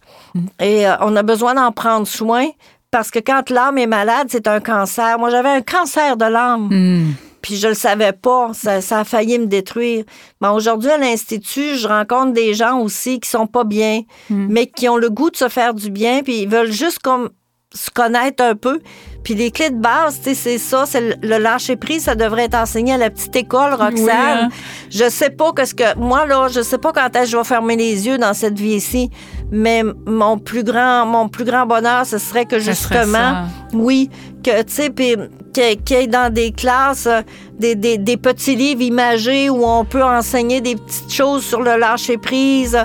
Et 0.60 0.86
euh, 0.86 0.94
on 1.00 1.16
a 1.16 1.22
besoin 1.22 1.54
d'en 1.54 1.72
prendre 1.72 2.06
soin 2.06 2.46
parce 2.90 3.10
que 3.10 3.18
quand 3.18 3.50
l'âme 3.50 3.78
est 3.78 3.86
malade, 3.86 4.28
c'est 4.30 4.46
un 4.46 4.60
cancer. 4.60 5.18
Moi, 5.18 5.30
j'avais 5.30 5.48
un 5.48 5.62
cancer 5.62 6.16
de 6.16 6.24
l'âme. 6.26 6.68
Hmm. 6.70 7.12
Puis 7.42 7.56
je 7.56 7.68
le 7.68 7.74
savais 7.74 8.12
pas, 8.12 8.50
ça, 8.54 8.80
ça 8.80 9.00
a 9.00 9.04
failli 9.04 9.38
me 9.38 9.46
détruire. 9.46 10.04
Mais 10.40 10.48
aujourd'hui, 10.48 10.90
à 10.90 10.98
l'Institut, 10.98 11.76
je 11.76 11.86
rencontre 11.86 12.32
des 12.32 12.54
gens 12.54 12.80
aussi 12.80 13.20
qui 13.20 13.30
sont 13.30 13.46
pas 13.46 13.62
bien, 13.62 14.02
mais 14.30 14.66
qui 14.66 14.88
ont 14.88 14.96
le 14.96 15.10
goût 15.10 15.30
de 15.30 15.36
se 15.36 15.48
faire 15.48 15.72
du 15.72 15.90
bien, 15.90 16.22
puis 16.24 16.40
ils 16.42 16.48
veulent 16.48 16.72
juste 16.72 16.98
comme 16.98 17.30
se 17.76 17.90
connaître 17.90 18.42
un 18.42 18.54
peu. 18.54 18.80
Puis 19.22 19.34
les 19.34 19.50
clés 19.50 19.70
de 19.70 19.80
base, 19.80 20.20
c'est 20.22 20.58
ça, 20.58 20.84
c'est 20.86 21.00
le, 21.00 21.14
le 21.20 21.38
lâcher-prise, 21.38 22.04
ça 22.04 22.14
devrait 22.14 22.44
être 22.44 22.54
enseigné 22.54 22.92
à 22.94 22.96
la 22.96 23.10
petite 23.10 23.34
école, 23.34 23.72
Roxane. 23.72 23.96
Oui, 23.98 24.10
hein? 24.12 24.48
Je 24.88 25.08
sais 25.10 25.30
pas 25.30 25.52
qu'est-ce 25.52 25.74
que... 25.74 25.98
Moi, 25.98 26.26
là, 26.26 26.46
je 26.48 26.60
sais 26.62 26.78
pas 26.78 26.92
quand 26.92 27.06
est-ce 27.16 27.24
que 27.24 27.30
je 27.32 27.36
vais 27.36 27.44
fermer 27.44 27.74
les 27.76 28.06
yeux 28.06 28.18
dans 28.18 28.34
cette 28.34 28.56
vie-ci, 28.58 29.10
mais 29.50 29.82
mon 30.06 30.38
plus 30.38 30.62
grand, 30.62 31.06
mon 31.06 31.28
plus 31.28 31.44
grand 31.44 31.66
bonheur, 31.66 32.06
ce 32.06 32.18
serait 32.18 32.44
que 32.44 32.60
justement... 32.60 33.46
Oui, 33.72 34.10
que, 34.44 34.62
tu 34.62 34.72
sais, 34.72 34.90
puis 34.90 35.16
qu'il 35.52 35.82
qu'il 35.82 35.96
y 35.96 36.00
ait 36.02 36.06
dans 36.06 36.32
des 36.32 36.52
classes 36.52 37.06
euh, 37.06 37.22
des, 37.58 37.74
des- 37.74 37.98
des 37.98 38.16
petits 38.16 38.54
livres 38.54 38.82
imagés 38.82 39.50
où 39.50 39.66
on 39.66 39.84
peut 39.84 40.04
enseigner 40.04 40.60
des 40.60 40.76
petites 40.76 41.12
choses 41.12 41.44
sur 41.44 41.62
le 41.62 41.76
lâcher-prise 41.78 42.78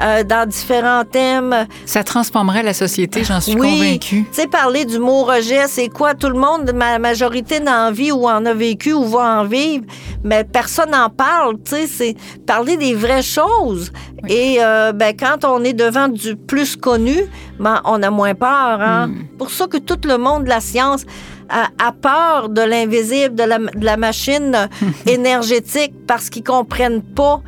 euh, 0.00 0.24
dans 0.24 0.48
différents 0.48 1.04
thèmes. 1.04 1.66
Ça 1.86 2.02
transformerait 2.02 2.62
la 2.62 2.74
société, 2.74 3.24
j'en 3.24 3.40
suis 3.40 3.54
oui, 3.54 3.78
convaincue. 3.78 4.24
tu 4.32 4.40
sais, 4.40 4.46
parler 4.46 4.84
du 4.84 4.98
mot 4.98 5.24
rejet, 5.24 5.66
c'est 5.68 5.88
quoi? 5.88 6.14
Tout 6.14 6.28
le 6.28 6.38
monde, 6.38 6.72
ma 6.74 6.98
majorité 6.98 7.60
n'en 7.60 7.92
vit 7.92 8.12
ou 8.12 8.26
en 8.26 8.44
a 8.46 8.54
vécu 8.54 8.92
ou 8.92 9.04
va 9.04 9.40
en 9.40 9.44
vivre, 9.44 9.84
mais 10.22 10.44
personne 10.44 10.90
n'en 10.90 11.10
parle, 11.10 11.56
tu 11.64 11.76
sais, 11.76 11.86
c'est 11.86 12.16
parler 12.46 12.76
des 12.76 12.94
vraies 12.94 13.22
choses. 13.22 13.92
Et 14.28 14.56
euh, 14.60 14.92
ben, 14.92 15.14
quand 15.16 15.44
on 15.44 15.62
est 15.64 15.74
devant 15.74 16.08
du 16.08 16.36
plus 16.36 16.76
connu, 16.76 17.26
ben, 17.58 17.80
on 17.84 18.02
a 18.02 18.10
moins 18.10 18.34
peur. 18.34 18.80
Hein? 18.80 19.10
Pour 19.38 19.50
ça 19.50 19.66
que 19.66 19.76
tout 19.76 19.98
le 20.08 20.18
monde 20.18 20.44
de 20.44 20.48
la 20.48 20.60
science 20.60 21.04
a, 21.48 21.68
a 21.78 21.92
peur 21.92 22.48
de 22.48 22.62
l'invisible, 22.62 23.34
de 23.34 23.44
la, 23.44 23.58
de 23.58 23.84
la 23.84 23.96
machine 23.96 24.68
énergétique, 25.06 25.92
parce 26.06 26.30
qu'ils 26.30 26.44
comprennent 26.44 27.02
pas, 27.02 27.42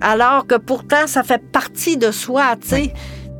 alors 0.00 0.46
que 0.46 0.56
pourtant, 0.56 1.06
ça 1.06 1.22
fait 1.22 1.42
partie 1.50 1.96
de 1.96 2.10
soi, 2.10 2.56
tu 2.60 2.68
sais. 2.68 2.92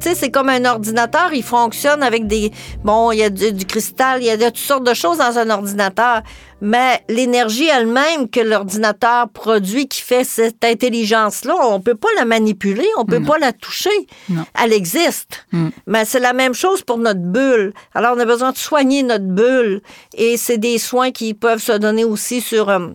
Tu 0.03 0.09
sais, 0.09 0.15
c'est 0.15 0.31
comme 0.31 0.49
un 0.49 0.65
ordinateur, 0.65 1.35
il 1.35 1.43
fonctionne 1.43 2.03
avec 2.03 2.27
des... 2.27 2.51
Bon, 2.83 3.13
il 3.13 3.19
y 3.19 3.23
a 3.23 3.29
du, 3.29 3.53
du 3.53 3.67
cristal, 3.67 4.23
il 4.23 4.27
y 4.29 4.31
a 4.31 4.39
de 4.39 4.47
toutes 4.47 4.57
sortes 4.57 4.87
de 4.87 4.95
choses 4.95 5.19
dans 5.19 5.37
un 5.37 5.51
ordinateur, 5.51 6.23
mais 6.63 7.05
l'énergie 7.11 7.69
elle-même 7.69 8.31
que 8.31 8.41
l'ordinateur 8.41 9.29
produit 9.29 9.89
qui 9.89 10.01
fait 10.01 10.25
cette 10.25 10.65
intelligence-là, 10.65 11.55
on 11.69 11.81
peut 11.83 11.97
pas 11.97 12.09
la 12.17 12.25
manipuler, 12.25 12.89
on 12.97 13.05
peut 13.05 13.23
pas 13.23 13.37
la 13.39 13.53
toucher. 13.53 13.91
Non. 14.31 14.47
Elle 14.65 14.73
existe. 14.73 15.47
Mm. 15.53 15.69
Mais 15.87 16.07
c'est 16.07 16.21
la 16.21 16.33
même 16.33 16.55
chose 16.55 16.81
pour 16.81 16.97
notre 16.97 17.21
bulle. 17.21 17.75
Alors, 17.95 18.15
on 18.17 18.21
a 18.21 18.25
besoin 18.25 18.53
de 18.53 18.57
soigner 18.57 19.03
notre 19.03 19.27
bulle. 19.27 19.83
Et 20.15 20.39
c'est 20.39 20.57
des 20.57 20.79
soins 20.79 21.11
qui 21.11 21.35
peuvent 21.35 21.63
se 21.63 21.73
donner 21.73 22.05
aussi 22.05 22.41
sur... 22.41 22.71
euh, 22.71 22.89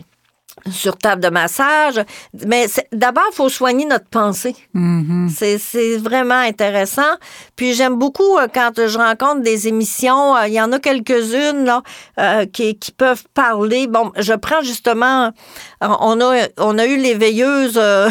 sur 0.70 0.96
table 0.96 1.22
de 1.22 1.28
massage. 1.28 2.00
Mais 2.46 2.66
d'abord, 2.92 3.24
il 3.32 3.34
faut 3.34 3.48
soigner 3.48 3.84
notre 3.84 4.08
pensée. 4.08 4.54
Mhm. 4.74 5.28
C'est, 5.34 5.58
c'est 5.58 5.96
vraiment 5.96 6.40
intéressant. 6.40 7.02
Puis 7.56 7.74
j'aime 7.74 7.96
beaucoup 7.96 8.36
euh, 8.38 8.48
quand 8.52 8.72
je 8.76 8.98
rencontre 8.98 9.42
des 9.42 9.68
émissions, 9.68 10.36
euh, 10.36 10.48
il 10.48 10.54
y 10.54 10.60
en 10.60 10.72
a 10.72 10.78
quelques-unes 10.78 11.64
là, 11.64 11.82
euh, 12.18 12.46
qui, 12.46 12.76
qui 12.76 12.92
peuvent 12.92 13.24
parler. 13.34 13.86
Bon, 13.86 14.12
je 14.16 14.32
prends 14.34 14.62
justement, 14.62 15.30
on 15.80 16.20
a, 16.20 16.46
on 16.58 16.78
a 16.78 16.86
eu 16.86 16.96
l'éveilleuse 16.96 17.76
euh, 17.76 18.08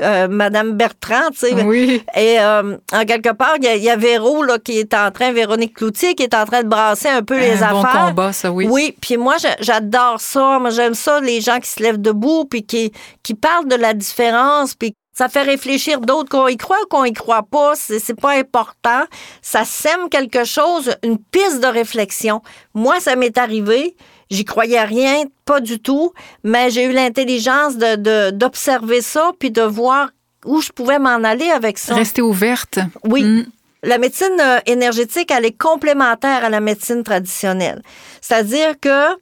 euh, 0.00 0.28
Madame 0.28 0.72
Bertrand, 0.72 1.30
tu 1.32 1.38
sais. 1.48 1.54
Oui. 1.64 2.02
Et 2.16 2.38
euh, 2.40 2.76
en 2.92 3.04
quelque 3.04 3.32
part, 3.32 3.54
il 3.58 3.64
y, 3.64 3.68
a- 3.68 3.74
il 3.76 3.82
y 3.82 3.90
a 3.90 3.96
Véro 3.96 4.42
là, 4.42 4.58
qui 4.58 4.78
est 4.78 4.94
en 4.94 5.10
train, 5.10 5.32
Véronique 5.32 5.74
Cloutier, 5.74 6.14
qui 6.14 6.22
est 6.22 6.34
en 6.34 6.44
train 6.44 6.62
de 6.62 6.68
brasser 6.68 7.08
un 7.08 7.22
peu 7.22 7.38
les 7.38 7.62
un 7.62 7.70
bon 7.72 7.82
affaires. 7.84 8.06
combat, 8.08 8.32
ça, 8.32 8.50
oui. 8.52 8.66
Oui, 8.70 8.94
puis 9.00 9.16
moi, 9.16 9.36
j'a- 9.38 9.56
j'adore 9.60 10.20
ça. 10.20 10.58
Moi, 10.60 10.70
j'aime 10.70 10.94
ça, 10.94 11.20
les 11.20 11.40
gens 11.40 11.58
qui 11.58 11.68
se 11.68 11.82
lèvent 11.82 12.00
debout, 12.00 12.44
puis 12.44 12.64
qui, 12.64 12.92
qui 13.22 13.34
parlent 13.34 13.66
de 13.68 13.74
la 13.76 13.92
différence, 13.94 14.74
puis 14.74 14.94
ça 15.16 15.28
fait 15.28 15.42
réfléchir 15.42 16.00
d'autres 16.00 16.28
qu'on 16.28 16.46
y 16.46 16.56
croit 16.56 16.76
ou 16.84 16.86
qu'on 16.86 17.04
y 17.04 17.12
croit 17.12 17.42
pas. 17.50 17.72
C'est 17.74 17.98
c'est 17.98 18.14
pas 18.20 18.38
important. 18.38 19.02
Ça 19.42 19.64
sème 19.64 20.08
quelque 20.08 20.44
chose, 20.44 20.94
une 21.02 21.18
piste 21.18 21.60
de 21.60 21.66
réflexion. 21.66 22.40
Moi, 22.72 23.00
ça 23.00 23.16
m'est 23.16 23.36
arrivé. 23.36 23.96
J'y 24.30 24.44
croyais 24.44 24.82
rien, 24.84 25.24
pas 25.44 25.60
du 25.60 25.80
tout, 25.80 26.12
mais 26.44 26.70
j'ai 26.70 26.84
eu 26.84 26.92
l'intelligence 26.92 27.76
de- 27.76 27.96
de- 27.96 28.30
d'observer 28.30 29.00
ça, 29.00 29.30
puis 29.38 29.50
de 29.50 29.62
voir 29.62 30.10
où 30.44 30.60
je 30.60 30.70
pouvais 30.70 30.98
m'en 30.98 31.24
aller 31.24 31.50
avec 31.50 31.78
ça. 31.78 31.94
Rester 31.94 32.22
ouverte. 32.22 32.78
Oui. 33.04 33.24
Mm. 33.24 33.46
La 33.84 33.98
médecine 33.98 34.36
euh, 34.40 34.58
énergétique, 34.66 35.30
elle 35.30 35.44
est 35.46 35.56
complémentaire 35.56 36.44
à 36.44 36.50
la 36.50 36.60
médecine 36.60 37.02
traditionnelle. 37.04 37.82
C'est-à-dire 38.20 38.74
que 38.80 39.14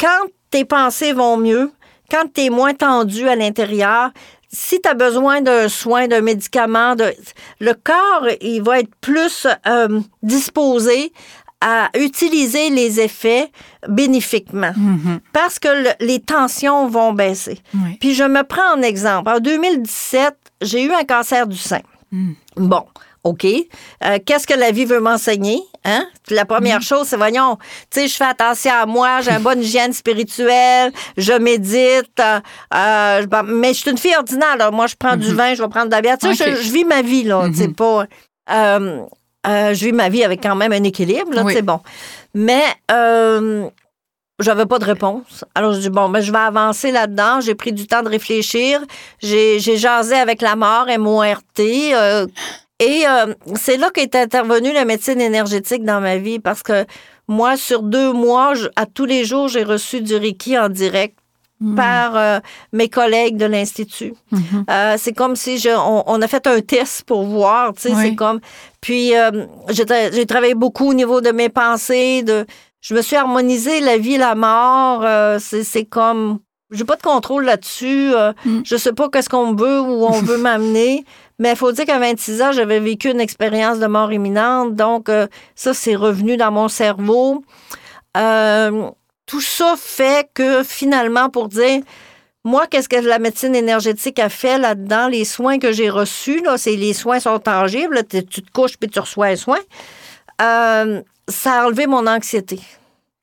quand 0.00 0.28
tes 0.50 0.64
pensées 0.64 1.12
vont 1.12 1.36
mieux, 1.36 1.70
quand 2.10 2.24
tu 2.32 2.42
es 2.42 2.50
moins 2.50 2.74
tendu 2.74 3.28
à 3.28 3.34
l'intérieur, 3.36 4.10
si 4.52 4.80
tu 4.80 4.88
as 4.88 4.94
besoin 4.94 5.40
d'un 5.40 5.68
soin, 5.68 6.06
d'un 6.06 6.20
médicament, 6.20 6.94
de, 6.94 7.12
le 7.58 7.72
corps, 7.74 8.28
il 8.40 8.62
va 8.62 8.78
être 8.80 8.94
plus 9.00 9.46
euh, 9.66 10.00
disposé 10.22 11.12
à 11.66 11.88
utiliser 11.98 12.68
les 12.68 13.00
effets 13.00 13.50
bénéfiquement 13.88 14.72
Mhm. 14.76 15.20
parce 15.32 15.58
que 15.58 15.68
le- 15.68 16.06
les 16.06 16.20
tensions 16.20 16.88
vont 16.88 17.14
baisser. 17.14 17.58
Oui. 17.74 17.96
Puis 18.00 18.12
je 18.14 18.24
me 18.24 18.42
prends 18.42 18.74
en 18.76 18.82
exemple. 18.82 19.30
En 19.30 19.40
2017, 19.40 20.34
j'ai 20.60 20.82
eu 20.82 20.92
un 20.92 21.04
cancer 21.04 21.46
du 21.46 21.56
sein. 21.56 21.80
Mm. 22.12 22.32
Bon, 22.56 22.84
OK. 23.24 23.46
Euh, 23.46 24.18
Qu'est-ce 24.26 24.46
que 24.46 24.52
la 24.52 24.72
vie 24.72 24.84
veut 24.84 25.00
m'enseigner? 25.00 25.58
Hein? 25.86 26.04
La 26.28 26.44
première 26.44 26.82
chose, 26.82 27.06
c'est, 27.08 27.16
voyons, 27.16 27.56
tu 27.90 28.00
sais, 28.00 28.08
je 28.08 28.14
fais 28.14 28.24
attention 28.26 28.72
à 28.72 28.84
moi, 28.84 29.22
j'ai 29.22 29.30
une 29.32 29.38
bonne 29.42 29.62
hygiène 29.62 29.92
spirituelle, 29.94 30.92
je 31.16 31.32
médite, 31.32 32.20
euh, 32.20 32.40
euh, 32.74 33.26
bon, 33.26 33.42
mais 33.46 33.68
je 33.74 33.78
suis 33.80 33.90
une 33.90 33.98
fille 33.98 34.14
ordinaire, 34.16 34.56
là. 34.58 34.70
Moi, 34.70 34.86
je 34.86 34.94
prends 34.98 35.16
du 35.16 35.34
vin, 35.34 35.54
je 35.54 35.62
vais 35.62 35.68
prendre 35.70 35.86
de 35.86 35.92
la 35.92 36.02
bière. 36.02 36.18
Tu 36.18 36.34
sais, 36.34 36.50
je, 36.56 36.62
je 36.62 36.70
vis 36.72 36.84
ma 36.84 37.00
vie, 37.02 37.24
là. 37.24 37.46
Tu 37.48 37.54
sais, 37.56 37.68
pas... 37.68 38.04
euh, 39.46 39.74
je 39.74 39.84
vis 39.84 39.92
ma 39.92 40.08
vie 40.08 40.24
avec 40.24 40.42
quand 40.42 40.54
même 40.56 40.72
un 40.72 40.82
équilibre, 40.84 41.32
là, 41.32 41.42
Oui. 41.44 41.52
sais, 41.54 41.62
bon. 41.62 41.80
Mais... 42.34 42.62
Euh, 42.90 43.66
j'avais 44.40 44.66
pas 44.66 44.80
de 44.80 44.84
réponse. 44.84 45.44
Alors, 45.54 45.74
je 45.74 45.78
dis, 45.78 45.90
bon, 45.90 46.08
ben, 46.08 46.20
je 46.20 46.32
vais 46.32 46.38
avancer 46.38 46.90
là-dedans. 46.90 47.40
J'ai 47.40 47.54
pris 47.54 47.72
du 47.72 47.86
temps 47.86 48.02
de 48.02 48.08
réfléchir. 48.08 48.80
J'ai 49.20 49.60
j'ai 49.60 49.76
jasé 49.76 50.16
avec 50.16 50.42
la 50.42 50.56
mort, 50.56 50.88
M-O-R-T. 50.88 51.94
euh, 51.94 52.26
et 52.80 53.04
euh, 53.06 53.32
c'est 53.54 53.76
là 53.76 53.90
qu'est 53.94 54.16
intervenue 54.16 54.72
la 54.72 54.84
médecine 54.84 55.20
énergétique 55.20 55.84
dans 55.84 56.00
ma 56.00 56.16
vie 56.16 56.40
parce 56.40 56.64
que 56.64 56.84
moi, 57.28 57.56
sur 57.56 57.84
deux 57.84 58.12
mois, 58.12 58.54
je- 58.54 58.66
à 58.74 58.86
tous 58.86 59.04
les 59.04 59.24
jours, 59.24 59.46
j'ai 59.46 59.62
reçu 59.62 60.00
du 60.00 60.16
Reiki 60.16 60.58
en 60.58 60.68
direct 60.68 61.16
par 61.76 62.16
euh, 62.16 62.38
mes 62.72 62.88
collègues 62.88 63.36
de 63.36 63.46
l'Institut. 63.46 64.14
Mhm. 64.30 64.64
Euh, 64.70 64.94
c'est 64.98 65.12
comme 65.12 65.36
si 65.36 65.58
je, 65.58 65.70
on, 65.70 66.02
on 66.06 66.20
a 66.22 66.26
fait 66.28 66.46
un 66.46 66.60
test 66.60 67.04
pour 67.04 67.24
voir, 67.24 67.72
tu 67.74 67.82
sais, 67.82 67.94
Oui. 67.94 68.02
c'est 68.02 68.14
comme... 68.14 68.40
Puis 68.80 69.16
euh, 69.16 69.46
j'ai 69.70 69.84
tra- 69.84 70.12
j'ai 70.12 70.26
travaillé 70.26 70.54
beaucoup 70.54 70.90
au 70.90 70.94
niveau 70.94 71.20
de 71.20 71.30
mes 71.30 71.48
pensées, 71.48 72.22
de... 72.22 72.44
Je 72.80 72.94
me 72.94 73.00
suis 73.02 73.16
harmonisé 73.16 73.80
la 73.80 73.96
vie, 73.96 74.18
la 74.18 74.34
mort, 74.34 75.02
euh, 75.04 75.38
c'est 75.40 75.64
c'est 75.64 75.84
comme... 75.86 76.38
J'ai 76.70 76.84
pas 76.84 76.96
de 76.96 77.02
contrôle 77.02 77.44
là-dessus. 77.44 78.12
euh, 78.14 78.32
Mm. 78.44 78.60
Je 78.64 78.76
sais 78.76 78.92
pas 78.92 79.08
qu'est-ce 79.08 79.28
qu'on 79.28 79.54
veut 79.54 79.80
ou 79.80 80.04
on 80.06 80.20
veut 80.22 80.38
m'amener. 80.48 81.04
Mais 81.38 81.50
il 81.50 81.56
faut 81.56 81.72
dire 81.72 81.84
qu'à 81.84 81.98
26 81.98 82.42
ans, 82.42 82.52
j'avais 82.52 82.80
vécu 82.80 83.10
une 83.10 83.20
expérience 83.20 83.78
de 83.78 83.86
mort 83.86 84.12
imminente. 84.12 84.74
Donc, 84.74 85.08
euh, 85.08 85.26
ça, 85.54 85.72
c'est 85.74 85.94
revenu 85.94 86.36
dans 86.36 86.50
mon 86.50 86.68
cerveau. 86.68 87.42
Euh, 88.16 88.90
tout 89.26 89.40
ça 89.40 89.74
fait 89.78 90.28
que 90.34 90.62
finalement, 90.62 91.30
pour 91.30 91.48
dire, 91.48 91.82
moi, 92.44 92.66
qu'est-ce 92.66 92.88
que 92.88 92.96
la 92.96 93.18
médecine 93.18 93.54
énergétique 93.54 94.18
a 94.18 94.28
fait 94.28 94.58
là-dedans? 94.58 95.08
Les 95.08 95.24
soins 95.24 95.58
que 95.58 95.72
j'ai 95.72 95.88
reçus, 95.88 96.42
là, 96.42 96.58
c'est 96.58 96.76
les 96.76 96.92
soins 96.92 97.20
sont 97.20 97.38
tangibles. 97.38 97.94
là, 97.94 98.02
tu 98.02 98.24
tu 98.24 98.42
te 98.42 98.50
couches 98.50 98.76
puis 98.76 98.90
tu 98.90 99.00
reçois 99.00 99.28
un 99.28 99.36
soin. 99.36 99.58
Euh, 100.42 101.00
ça 101.28 101.62
a 101.62 101.66
enlevé 101.66 101.86
mon 101.86 102.06
anxiété. 102.06 102.60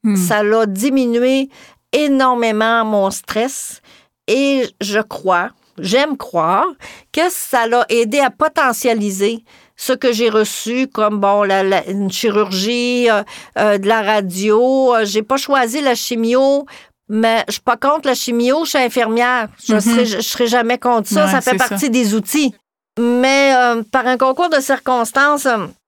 Hmm. 0.04 0.16
Ça 0.16 0.42
l'a 0.42 0.66
diminué 0.66 1.50
énormément 1.92 2.84
mon 2.84 3.12
stress 3.12 3.82
et 4.28 4.68
je 4.80 5.00
crois, 5.00 5.50
j'aime 5.78 6.18
croire, 6.18 6.68
que 7.12 7.30
ça 7.30 7.68
l'a 7.68 7.86
aidé 7.90 8.20
à 8.20 8.32
potentialiser 8.32 9.44
ce 9.88 9.94
que 9.94 10.12
j'ai 10.14 10.30
reçu 10.30 10.88
comme 10.88 11.20
bon 11.20 11.42
la, 11.44 11.64
la- 11.64 11.86
une 11.90 12.12
chirurgie, 12.12 13.10
euh, 13.10 13.24
euh, 13.58 13.78
de 13.80 13.88
la 13.88 14.02
radio. 14.04 14.94
Euh, 14.96 15.06
J'ai 15.06 15.24
pas 15.24 15.38
choisi 15.38 15.82
la 15.82 15.96
chimio. 15.96 16.66
Mais 17.10 17.44
je 17.48 17.54
suis 17.54 17.62
pas 17.62 17.76
contre 17.78 18.08
la 18.08 18.14
chimio, 18.16 18.64
je 18.64 18.70
suis 18.70 18.78
infirmière. 18.80 19.48
Je 19.68 19.74
Mhm. 19.74 19.80
serai, 19.82 20.06
je 20.06 20.22
serai 20.22 20.48
jamais 20.48 20.78
contre 20.78 21.10
ça. 21.10 21.26
Ouais, 21.26 21.32
ça 21.32 21.42
fait 21.42 21.58
ça. 21.58 21.68
partie 21.68 21.90
des 21.90 22.14
outils. 22.14 22.54
Mais 23.00 23.54
euh, 23.58 23.82
par 23.92 24.06
un 24.08 24.18
concours 24.18 24.50
de 24.50 24.62
circonstances, 24.62 25.48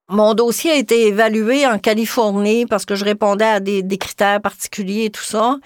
mon 0.09 0.33
dossier 0.33 0.71
a 0.71 0.75
été 0.75 1.07
évalué 1.07 1.65
en 1.67 1.77
Californie 1.79 2.65
parce 2.65 2.85
que 2.85 2.95
je 2.95 3.05
répondais 3.05 3.45
à 3.45 3.59
des, 3.61 3.83
des 3.83 3.97
critères 3.97 4.41
particuliers 4.41 5.05
et 5.05 5.09
tout 5.11 5.23
ça. 5.23 5.57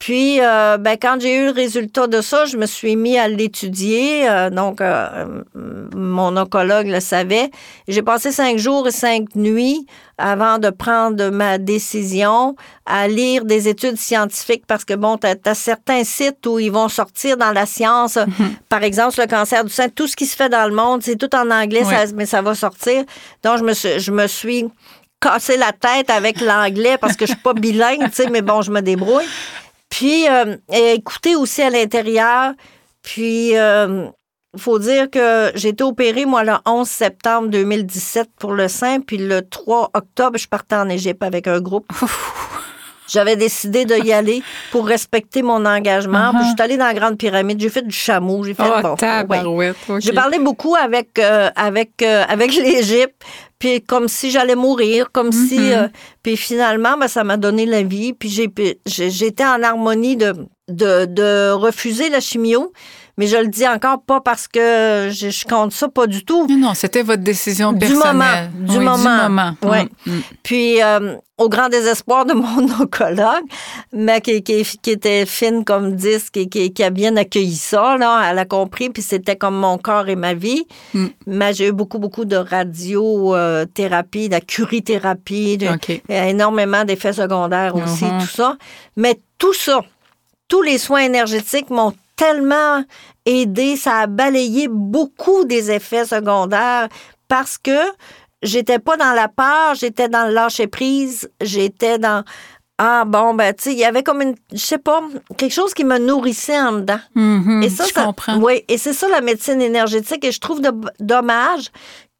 Puis, 0.00 0.40
euh, 0.40 0.78
ben, 0.78 0.96
quand 1.00 1.18
j'ai 1.20 1.36
eu 1.36 1.44
le 1.44 1.50
résultat 1.52 2.06
de 2.06 2.22
ça, 2.22 2.46
je 2.46 2.56
me 2.56 2.64
suis 2.64 2.96
mis 2.96 3.18
à 3.18 3.28
l'étudier. 3.28 4.26
Euh, 4.30 4.48
donc, 4.48 4.80
euh, 4.80 5.42
mon 5.94 6.38
oncologue 6.38 6.86
le 6.86 7.00
savait. 7.00 7.50
J'ai 7.86 8.00
passé 8.00 8.32
cinq 8.32 8.56
jours 8.56 8.88
et 8.88 8.92
cinq 8.92 9.34
nuits 9.36 9.86
avant 10.16 10.56
de 10.58 10.70
prendre 10.70 11.28
ma 11.28 11.58
décision 11.58 12.56
à 12.86 13.08
lire 13.08 13.44
des 13.44 13.68
études 13.68 13.98
scientifiques 13.98 14.64
parce 14.66 14.86
que, 14.86 14.94
bon, 14.94 15.18
tu 15.18 15.26
as, 15.26 15.54
certains 15.54 16.02
sites 16.02 16.46
où 16.46 16.58
ils 16.58 16.72
vont 16.72 16.88
sortir 16.88 17.36
dans 17.36 17.52
la 17.52 17.66
science, 17.66 18.18
par 18.70 18.82
exemple, 18.82 19.20
le 19.20 19.26
cancer 19.26 19.64
du 19.66 19.70
sein, 19.70 19.90
tout 19.90 20.06
ce 20.06 20.16
qui 20.16 20.24
se 20.24 20.34
fait 20.34 20.48
dans 20.48 20.66
le 20.66 20.74
monde, 20.74 21.02
c'est 21.02 21.16
tout 21.16 21.34
en 21.36 21.50
anglais, 21.50 21.82
Oui. 21.84 21.94
ça- 21.94 22.12
mais 22.14 22.24
ça 22.24 22.40
va 22.40 22.54
sortir. 22.54 23.04
Donc, 23.44 23.58
je 23.58 23.64
me 23.64 23.74
suis, 23.74 24.00
je 24.00 24.10
me 24.12 24.26
suis 24.26 24.64
cassé 25.20 25.58
la 25.58 25.72
tête 25.72 26.08
avec 26.08 26.40
l'anglais 26.40 26.96
parce 26.98 27.16
que 27.16 27.26
je 27.26 27.32
suis 27.32 27.42
pas 27.42 27.52
bilingue, 27.52 28.04
tu 28.08 28.22
sais, 28.22 28.30
mais 28.30 28.40
bon, 28.40 28.62
je 28.62 28.70
me 28.70 28.80
débrouille. 28.80 29.26
Puis, 29.90 30.26
euh, 30.28 30.56
écouter 30.72 31.36
aussi 31.36 31.62
à 31.62 31.68
l'intérieur. 31.70 32.54
Puis, 33.02 33.52
il 33.52 34.60
faut 34.60 34.78
dire 34.78 35.10
que 35.10 35.52
j'ai 35.54 35.68
été 35.68 35.84
opérée, 35.84 36.24
moi, 36.24 36.42
le 36.42 36.54
11 36.66 36.88
septembre 36.88 37.48
2017 37.48 38.30
pour 38.38 38.52
le 38.52 38.68
sein. 38.68 39.00
Puis, 39.00 39.18
le 39.18 39.46
3 39.46 39.90
octobre, 39.94 40.38
je 40.38 40.48
partais 40.48 40.76
en 40.76 40.88
Égypte 40.88 41.22
avec 41.22 41.46
un 41.46 41.60
groupe. 41.60 41.86
J'avais 43.10 43.36
décidé 43.36 43.84
de 43.84 43.94
y 43.96 44.12
aller 44.12 44.42
pour 44.70 44.86
respecter 44.86 45.42
mon 45.42 45.64
engagement. 45.66 46.30
Puis, 46.32 46.40
je 46.44 46.48
suis 46.54 46.62
allée 46.62 46.76
dans 46.76 46.86
la 46.86 46.94
Grande 46.94 47.18
Pyramide. 47.18 47.60
J'ai 47.60 47.68
fait 47.68 47.82
du 47.86 47.94
chameau. 47.94 48.44
J'ai 48.44 48.54
fait 48.54 48.62
Oh, 48.66 48.72
bon, 48.82 49.56
ouais. 49.56 49.72
J'ai 50.00 50.12
parlé 50.12 50.38
beaucoup 50.38 50.74
avec 50.76 51.18
euh, 51.18 51.50
avec 51.56 51.90
euh, 52.02 52.22
avec 52.28 52.54
l'Égypte, 52.56 53.16
puis 53.58 53.80
comme 53.82 54.08
si 54.08 54.30
j'allais 54.30 54.54
mourir, 54.54 55.10
comme 55.12 55.32
si 55.32 55.58
Mhm. 55.58 55.72
euh, 55.72 55.88
puis 56.22 56.36
finalement 56.36 56.96
ben, 56.98 57.08
ça 57.08 57.24
m'a 57.24 57.36
donné 57.36 57.66
la 57.66 57.82
vie, 57.82 58.12
puis 58.12 58.28
j'ai 58.28 58.48
j'ai- 58.86 59.10
j'étais 59.10 59.44
en 59.44 59.62
harmonie 59.62 60.16
de, 60.16 60.34
de 60.68 61.06
de 61.06 61.50
refuser 61.52 62.08
la 62.10 62.20
chimio, 62.20 62.72
mais 63.20 63.26
je 63.26 63.36
le 63.36 63.48
dis 63.48 63.68
encore 63.68 64.00
pas 64.00 64.22
parce 64.22 64.48
que 64.48 65.10
je, 65.12 65.28
je 65.28 65.44
compte 65.44 65.72
ça 65.72 65.88
pas 65.88 66.06
du 66.06 66.24
tout. 66.24 66.46
Non, 66.48 66.56
non, 66.68 66.74
c'était 66.74 67.02
votre 67.02 67.22
décision 67.22 67.74
Du 67.74 67.80
personnelle. 67.80 68.50
moment, 68.56 68.66
du 68.66 68.78
Oui, 68.78 68.84
moment. 68.84 68.96
Du 68.96 69.22
moment. 69.28 69.52
Ouais. 69.62 69.84
Mm, 70.06 70.10
mm. 70.12 70.20
Puis, 70.42 70.82
euh, 70.82 71.16
au 71.36 71.50
grand 71.50 71.68
désespoir 71.68 72.24
de 72.24 72.32
mon 72.32 72.64
oncologue, 72.80 73.44
mais 73.92 74.22
qui, 74.22 74.42
qui, 74.42 74.62
qui 74.64 74.90
était 74.90 75.26
fine 75.26 75.64
comme 75.66 75.94
disque 75.96 76.38
et 76.38 76.48
qui, 76.48 76.72
qui 76.72 76.82
a 76.82 76.88
bien 76.88 77.14
accueilli 77.18 77.56
ça, 77.56 77.98
là, 77.98 78.22
elle 78.30 78.38
a 78.38 78.46
compris, 78.46 78.88
puis 78.88 79.02
c'était 79.02 79.36
comme 79.36 79.56
mon 79.56 79.76
corps 79.76 80.08
et 80.08 80.16
ma 80.16 80.32
vie. 80.32 80.64
Mm. 80.94 81.06
Mais 81.26 81.52
j'ai 81.52 81.68
eu 81.68 81.72
beaucoup, 81.72 81.98
beaucoup 81.98 82.24
de 82.24 82.36
radiothérapie, 82.36 84.28
de 84.28 84.32
la 84.34 84.40
curithérapie, 84.40 85.58
de- 85.58 85.68
OK. 85.68 85.88
il 86.08 86.14
y 86.14 86.18
a 86.18 86.28
énormément 86.28 86.84
d'effets 86.84 87.12
secondaires 87.12 87.74
aussi, 87.76 88.04
Mhm. 88.06 88.20
tout 88.20 88.26
ça. 88.26 88.56
Mais 88.96 89.20
tout 89.38 89.54
ça, 89.54 89.80
tous 90.48 90.62
les 90.62 90.78
soins 90.78 91.00
énergétiques 91.02 91.70
m'ont 91.70 91.92
tellement 92.20 92.84
aidé, 93.24 93.76
ça 93.76 94.00
a 94.00 94.06
balayé 94.06 94.68
beaucoup 94.70 95.44
des 95.44 95.70
effets 95.70 96.04
secondaires 96.04 96.88
parce 97.28 97.56
que 97.56 97.78
j'étais 98.42 98.78
pas 98.78 98.96
dans 98.98 99.12
la 99.12 99.28
peur, 99.28 99.74
j'étais 99.74 100.08
dans 100.08 100.26
le 100.28 100.34
lâcher 100.34 100.66
prise, 100.66 101.30
j'étais 101.40 101.98
dans 101.98 102.22
ah 102.82 103.04
bon 103.06 103.34
ben 103.34 103.54
tu 103.54 103.64
sais, 103.64 103.72
il 103.72 103.78
y 103.78 103.84
avait 103.84 104.02
comme 104.02 104.20
une 104.22 104.34
je 104.52 104.58
sais 104.58 104.78
pas, 104.78 105.00
quelque 105.38 105.52
chose 105.52 105.72
qui 105.74 105.84
me 105.84 105.98
nourrissait 105.98 106.60
en 106.60 106.72
dedans. 106.72 107.00
Mhm, 107.14 107.62
Et 107.62 107.68
ça, 107.70 107.84
je 107.86 107.92
ça- 107.92 108.04
comprends. 108.04 108.38
Oui, 108.38 108.64
et 108.68 108.78
c'est 108.78 108.94
ça 108.94 109.06
la 109.08 109.20
médecine 109.20 109.60
énergétique. 109.60 110.24
Et 110.24 110.32
je 110.32 110.40
trouve 110.40 110.60
de- 110.62 110.72
dommage 110.98 111.66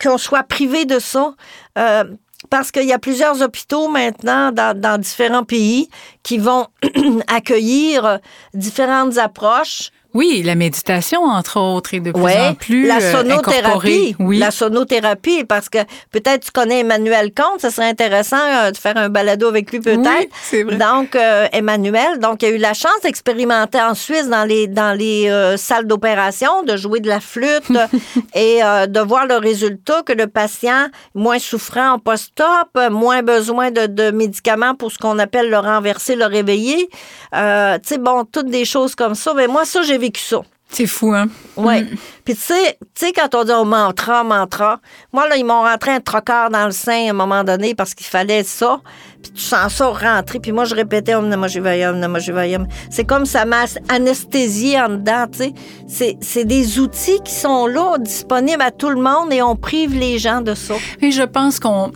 qu'on 0.02 0.18
soit 0.18 0.42
privé 0.42 0.84
de 0.84 0.98
ça. 0.98 1.34
euh, 1.78 2.04
parce 2.48 2.70
qu'il 2.70 2.86
y 2.86 2.92
a 2.92 2.98
plusieurs 2.98 3.42
hôpitaux 3.42 3.88
maintenant 3.88 4.50
dans, 4.52 5.00
différents 5.00 5.44
pays 5.44 5.88
qui 6.22 6.38
vont 6.38 6.66
accueillir 7.26 8.18
différentes 8.54 9.18
approches. 9.18 9.90
Oui, 10.12 10.42
la 10.44 10.56
méditation, 10.56 11.22
entre 11.22 11.60
autres, 11.60 11.94
est 11.94 12.00
de 12.00 12.10
plus 12.10 12.20
Ouais, 12.20 12.48
en 12.48 12.54
plus 12.54 12.86
la 12.86 12.96
euh, 12.96 13.12
sonothérapie. 13.12 14.16
Oui. 14.18 14.38
La 14.38 14.50
sonothérapie, 14.50 15.44
parce 15.44 15.68
que 15.68 15.78
peut-être 16.10 16.46
tu 16.46 16.50
connais 16.50 16.80
Emmanuel 16.80 17.32
Comte, 17.32 17.60
ça 17.60 17.70
serait 17.70 17.88
intéressant 17.88 18.36
euh, 18.36 18.72
de 18.72 18.76
faire 18.76 18.96
un 18.96 19.08
balado 19.08 19.46
avec 19.46 19.70
lui 19.70 19.78
peut-être. 19.78 20.00
Oui, 20.00 20.28
c'est 20.42 20.64
vrai. 20.64 20.76
Donc, 20.76 21.14
euh, 21.14 21.46
Emmanuel, 21.52 22.18
donc, 22.18 22.42
il 22.42 22.46
a 22.46 22.50
eu 22.50 22.56
la 22.58 22.74
chance 22.74 22.90
d'expérimenter 23.04 23.80
en 23.80 23.94
Suisse 23.94 24.28
dans 24.28 24.44
les, 24.44 24.66
dans 24.66 24.98
les 24.98 25.28
euh, 25.28 25.56
salles 25.56 25.86
d'opération, 25.86 26.64
de 26.64 26.76
jouer 26.76 26.98
de 26.98 27.08
la 27.08 27.20
flûte 27.20 27.70
et 28.34 28.60
de 28.60 29.00
voir 29.00 29.26
le 29.26 29.36
résultat 29.36 30.02
que 30.02 30.12
le 30.12 30.26
patient, 30.26 30.88
moins 31.14 31.38
souffrant 31.38 31.92
en 31.92 31.98
post-op, 31.98 32.90
moins 32.90 33.22
besoin 33.22 33.70
de, 33.70 33.86
de 33.86 34.10
médicaments 34.10 34.74
pour 34.74 34.90
ce 34.90 34.98
qu'on 34.98 35.18
appelle 35.18 35.50
le 35.50 35.58
renverser, 35.58 36.16
le 36.16 36.26
réveiller. 36.26 36.88
Tu 37.32 37.38
sais, 37.84 37.98
bon, 37.98 38.24
toutes 38.24 38.50
des 38.50 38.64
choses 38.64 38.94
comme 38.94 39.14
ça. 39.14 39.34
Mais 39.34 39.46
moi, 39.46 39.64
ça, 39.64 39.82
j'ai 39.82 39.99
vécu 40.00 40.20
ça. 40.20 40.42
C'est 40.72 40.86
fou, 40.86 41.12
hein? 41.12 41.26
Oui. 41.56 41.84
Puis 42.24 42.36
tu 42.36 42.40
sais, 42.40 42.78
tu 42.94 43.06
sais, 43.06 43.12
quand 43.12 43.34
on 43.34 43.42
dit 43.42 43.50
oh, 43.52 43.64
mantra, 43.64 44.22
mantra, 44.22 44.80
moi, 45.12 45.28
là, 45.28 45.36
ils 45.36 45.44
m'ont 45.44 45.62
rentré 45.62 45.90
un 45.90 46.00
trocard 46.00 46.48
dans 46.48 46.64
le 46.64 46.70
sein 46.70 47.08
à 47.08 47.10
un 47.10 47.12
moment 47.12 47.42
donné 47.42 47.74
parce 47.74 47.92
qu'il 47.92 48.06
fallait 48.06 48.44
ça. 48.44 48.80
Puis 49.20 49.32
tu 49.32 49.42
sens 49.42 49.74
ça 49.74 49.88
rentrer. 49.88 50.38
Puis 50.38 50.52
moi, 50.52 50.64
je 50.64 50.76
répétais 50.76 51.16
Om 51.16 51.28
Namah 51.28 51.48
Shivaya, 51.48 51.90
Om 51.90 51.98
Namah 51.98 52.20
Shivaya. 52.20 52.60
C'est 52.88 53.04
comme 53.04 53.26
ça 53.26 53.44
m'a 53.44 53.64
anesthésié 53.88 54.80
en 54.80 54.90
dedans, 54.90 55.26
tu 55.30 55.38
sais. 55.38 55.54
C'est, 55.88 56.16
c'est 56.20 56.44
des 56.44 56.78
outils 56.78 57.20
qui 57.24 57.34
sont 57.34 57.66
là, 57.66 57.98
disponibles 57.98 58.62
à 58.62 58.70
tout 58.70 58.90
le 58.90 59.00
monde 59.00 59.32
et 59.32 59.42
on 59.42 59.56
prive 59.56 59.98
les 59.98 60.18
gens 60.18 60.40
de 60.40 60.54
ça. 60.54 60.74
Et 61.02 61.10
je 61.10 61.24
pense 61.24 61.58
qu'on. 61.58 61.90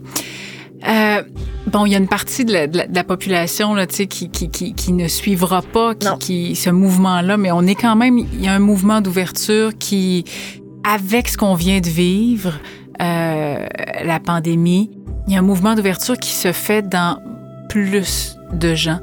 Euh, 0.88 1.22
bon, 1.66 1.86
il 1.86 1.92
y 1.92 1.94
a 1.94 1.98
une 1.98 2.08
partie 2.08 2.44
de 2.44 2.52
la, 2.52 2.66
de 2.66 2.78
la- 2.78 2.86
de 2.86 2.94
la 2.94 3.04
population 3.04 3.74
là, 3.74 3.86
tu 3.86 3.94
sais, 3.96 4.06
qui, 4.06 4.28
qui, 4.30 4.48
qui, 4.50 4.74
qui 4.74 4.92
ne 4.92 5.08
suivra 5.08 5.62
pas 5.62 5.94
qui, 5.94 6.08
qui- 6.18 6.56
ce 6.56 6.70
mouvement-là, 6.70 7.36
mais 7.36 7.50
on 7.52 7.62
est 7.66 7.74
quand 7.74 7.96
même. 7.96 8.18
Il 8.18 8.42
y 8.42 8.48
a 8.48 8.52
un 8.52 8.58
mouvement 8.58 9.00
d'ouverture 9.00 9.70
qui, 9.78 10.24
avec 10.84 11.28
ce 11.28 11.36
qu'on 11.36 11.54
vient 11.54 11.80
de 11.80 11.88
vivre, 11.88 12.52
euh, 13.00 13.66
la 14.04 14.20
pandémie, 14.20 14.90
il 15.26 15.32
y 15.32 15.36
a 15.36 15.40
un 15.40 15.42
mouvement 15.42 15.74
d'ouverture 15.74 16.16
qui 16.18 16.30
se 16.32 16.52
fait 16.52 16.86
dans 16.88 17.18
plus 17.68 18.36
de 18.52 18.74
gens. 18.74 19.00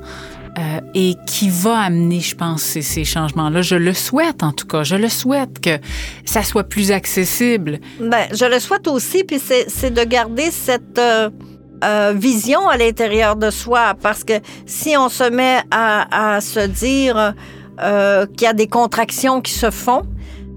euh, 0.59 0.81
et 0.95 1.15
qui 1.27 1.47
va 1.49 1.77
amener, 1.79 2.19
je 2.19 2.35
pense, 2.35 2.61
ces, 2.61 2.81
ces 2.81 3.05
changements-là. 3.05 3.61
Je 3.61 3.75
le 3.75 3.93
souhaite, 3.93 4.43
en 4.43 4.51
tout 4.51 4.67
cas. 4.67 4.83
Je 4.83 4.97
le 4.97 5.07
souhaite 5.07 5.61
que 5.61 5.79
ça 6.25 6.43
soit 6.43 6.65
plus 6.65 6.91
accessible. 6.91 7.79
Ben, 8.01 8.27
je 8.33 8.43
le 8.43 8.59
souhaite 8.59 8.89
aussi, 8.89 9.23
puis 9.23 9.39
c'est, 9.39 9.69
c'est 9.69 9.91
de 9.91 10.03
garder 10.03 10.51
cette 10.51 10.99
euh, 10.99 11.29
euh, 11.83 12.13
vision 12.15 12.67
à 12.69 12.77
l'intérieur 12.77 13.35
de 13.35 13.49
soi, 13.49 13.93
parce 14.01 14.23
que 14.23 14.33
si 14.65 14.95
on 14.97 15.09
se 15.09 15.29
met 15.29 15.59
à, 15.71 16.35
à 16.35 16.41
se 16.41 16.59
dire 16.67 17.33
euh, 17.81 18.25
qu'il 18.35 18.45
y 18.45 18.49
a 18.49 18.53
des 18.53 18.67
contractions 18.67 19.41
qui 19.41 19.53
se 19.53 19.71
font, 19.71 20.03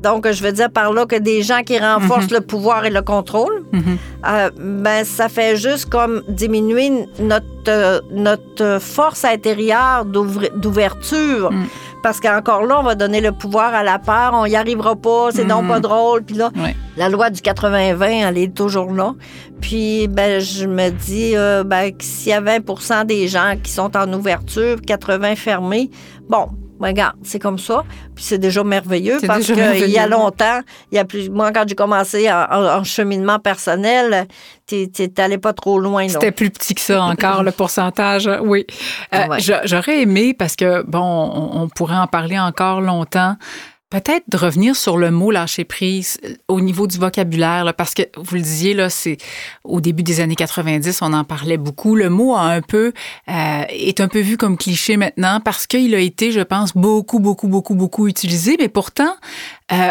donc 0.02 0.30
je 0.30 0.42
veux 0.42 0.52
dire 0.52 0.70
par 0.70 0.92
là 0.92 1.06
que 1.06 1.16
des 1.16 1.42
gens 1.42 1.62
qui 1.62 1.78
renforcent 1.78 2.30
le 2.30 2.42
pouvoir 2.42 2.84
et 2.84 2.90
le 2.90 3.00
contrôle, 3.00 3.64
Mhm. 3.72 3.96
euh, 4.28 4.50
ben 4.58 5.02
ça 5.04 5.28
fait 5.30 5.56
juste 5.56 5.87
comme 5.88 6.22
diminuer 6.28 6.90
notre 7.18 7.46
euh, 7.68 8.00
notre 8.12 8.78
force 8.80 9.24
intérieure 9.24 10.04
d'ouverture. 10.04 11.50
Mm. 11.50 11.64
Parce 12.04 12.20
qu'encore 12.20 12.66
là, 12.66 12.78
on 12.80 12.82
va 12.82 12.94
donner 12.94 13.22
le 13.22 13.32
pouvoir 13.32 13.72
à 13.74 13.82
la 13.82 13.98
peur, 13.98 14.32
on 14.34 14.46
n'y 14.46 14.56
arrivera 14.56 14.94
pas, 14.94 15.30
c'est 15.32 15.46
donc 15.46 15.62
Mhm. 15.62 15.68
pas 15.68 15.80
drôle. 15.80 16.22
Puis 16.22 16.36
là, 16.36 16.50
la 16.98 17.08
loi 17.08 17.30
du 17.30 17.40
80-20, 17.40 18.28
elle 18.28 18.36
est 18.36 18.54
toujours 18.54 18.92
là. 18.92 19.14
Puis, 19.62 20.06
ben, 20.08 20.38
je 20.38 20.66
me 20.66 20.90
dis, 20.90 21.32
euh, 21.34 21.64
ben, 21.64 21.92
s'il 21.98 22.28
y 22.28 22.32
a 22.34 22.42
20% 22.42 23.04
des 23.06 23.26
gens 23.26 23.54
qui 23.62 23.72
sont 23.72 23.96
en 23.96 24.12
ouverture, 24.12 24.76
80 24.86 25.34
fermés, 25.34 25.90
bon, 26.28 26.48
ben, 26.84 26.90
regarde, 26.90 27.16
c'est 27.22 27.38
comme 27.38 27.58
ça. 27.58 27.82
Puis 28.14 28.24
c'est 28.24 28.38
déjà 28.38 28.62
merveilleux 28.62 29.18
parce 29.26 29.46
qu'il 29.46 29.90
y 29.90 29.98
a 29.98 30.06
longtemps, 30.06 30.60
il 30.92 30.96
y 30.96 30.98
a 30.98 31.04
plus, 31.04 31.30
moi, 31.30 31.50
quand 31.52 31.64
j'ai 31.66 31.74
commencé 31.74 32.30
en, 32.30 32.42
en- 32.50 32.78
en 32.80 32.84
cheminement 32.84 33.38
personnel, 33.38 34.26
t'es- 34.66 34.88
t'allais 35.14 35.38
pas 35.38 35.52
trop 35.52 35.78
loin. 35.78 36.06
C'était 36.08 36.30
plus 36.32 36.50
petit 36.50 36.74
que 36.74 36.80
ça 36.80 37.02
encore, 37.02 37.42
le 37.42 37.50
pourcentage, 37.52 38.28
oui. 38.42 38.66
Euh, 39.14 39.26
Ouais. 39.28 39.38
J'aurais 39.64 40.02
aimé, 40.02 40.34
parce 40.34 40.56
que, 40.56 40.82
bon, 40.82 41.00
on, 41.00 41.62
on 41.62 41.68
pourrait 41.68 41.96
en 41.96 42.06
parler 42.06 42.38
encore 42.38 42.80
longtemps, 42.82 43.36
peut-être 43.94 44.24
de 44.28 44.37
revenir 44.37 44.74
sur 44.74 44.98
le 44.98 45.12
mot 45.12 45.30
lâcher 45.30 45.62
prise 45.62 46.18
euh, 46.24 46.35
au 46.48 46.61
niveau 46.61 46.88
du 46.88 46.98
vocabulaire, 46.98 47.72
parce 47.76 47.94
que 47.94 48.02
vous 48.16 48.35
le 48.35 48.40
disiez, 48.40 48.74
là, 48.74 48.90
c'est 48.90 49.18
au 49.62 49.80
début 49.80 50.02
des 50.02 50.20
années 50.20 50.35
90, 50.35 51.00
on 51.02 51.12
en 51.12 51.22
parlait 51.22 51.59
beaucoup. 51.59 51.94
Le 51.94 52.11
mot 52.11 52.35
a 52.35 52.40
un 52.40 52.61
peu 52.61 52.92
euh, 53.28 53.62
est 53.68 54.00
un 54.00 54.09
peu 54.09 54.18
vu 54.18 54.37
comme 54.37 54.59
cliché 54.59 54.96
maintenant 54.96 55.38
parce 55.38 55.68
qu'il 55.68 55.94
a 55.94 56.00
été, 56.00 56.33
je 56.33 56.40
pense, 56.40 56.72
beaucoup, 56.76 57.20
beaucoup, 57.20 57.46
beaucoup, 57.46 57.76
beaucoup 57.76 58.09
utilisé, 58.09 58.57
mais 58.59 58.68
pourtant, 58.68 59.14
euh, 59.70 59.90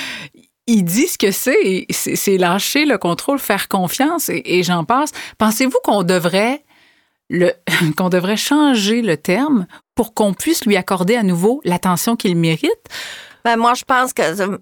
il 0.66 0.84
dit 0.84 1.06
ce 1.06 1.16
que 1.16 1.30
c'est, 1.30 1.86
c'est 1.88 2.36
lâcher 2.36 2.84
le 2.84 2.98
contrôle, 2.98 3.38
faire 3.38 3.68
confiance, 3.68 4.28
et, 4.28 4.42
et 4.44 4.62
j'en 4.62 4.84
passe. 4.84 5.12
Pensez-vous 5.38 5.78
qu'on 5.82 6.02
devrait 6.02 6.62
le, 7.30 7.52
qu'on 7.96 8.10
devrait 8.10 8.36
changer 8.36 9.00
le 9.00 9.16
terme 9.16 9.66
pour 9.94 10.12
qu'on 10.12 10.34
puisse 10.34 10.66
lui 10.66 10.76
accorder 10.76 11.16
à 11.16 11.22
nouveau 11.22 11.62
l'attention 11.64 12.16
qu'il 12.16 12.36
mérite? 12.36 12.84
Ben, 13.44 13.56
moi, 13.56 13.74
je 13.74 13.84
pense 13.84 14.12
que 14.12 14.22
euh, 14.22 14.58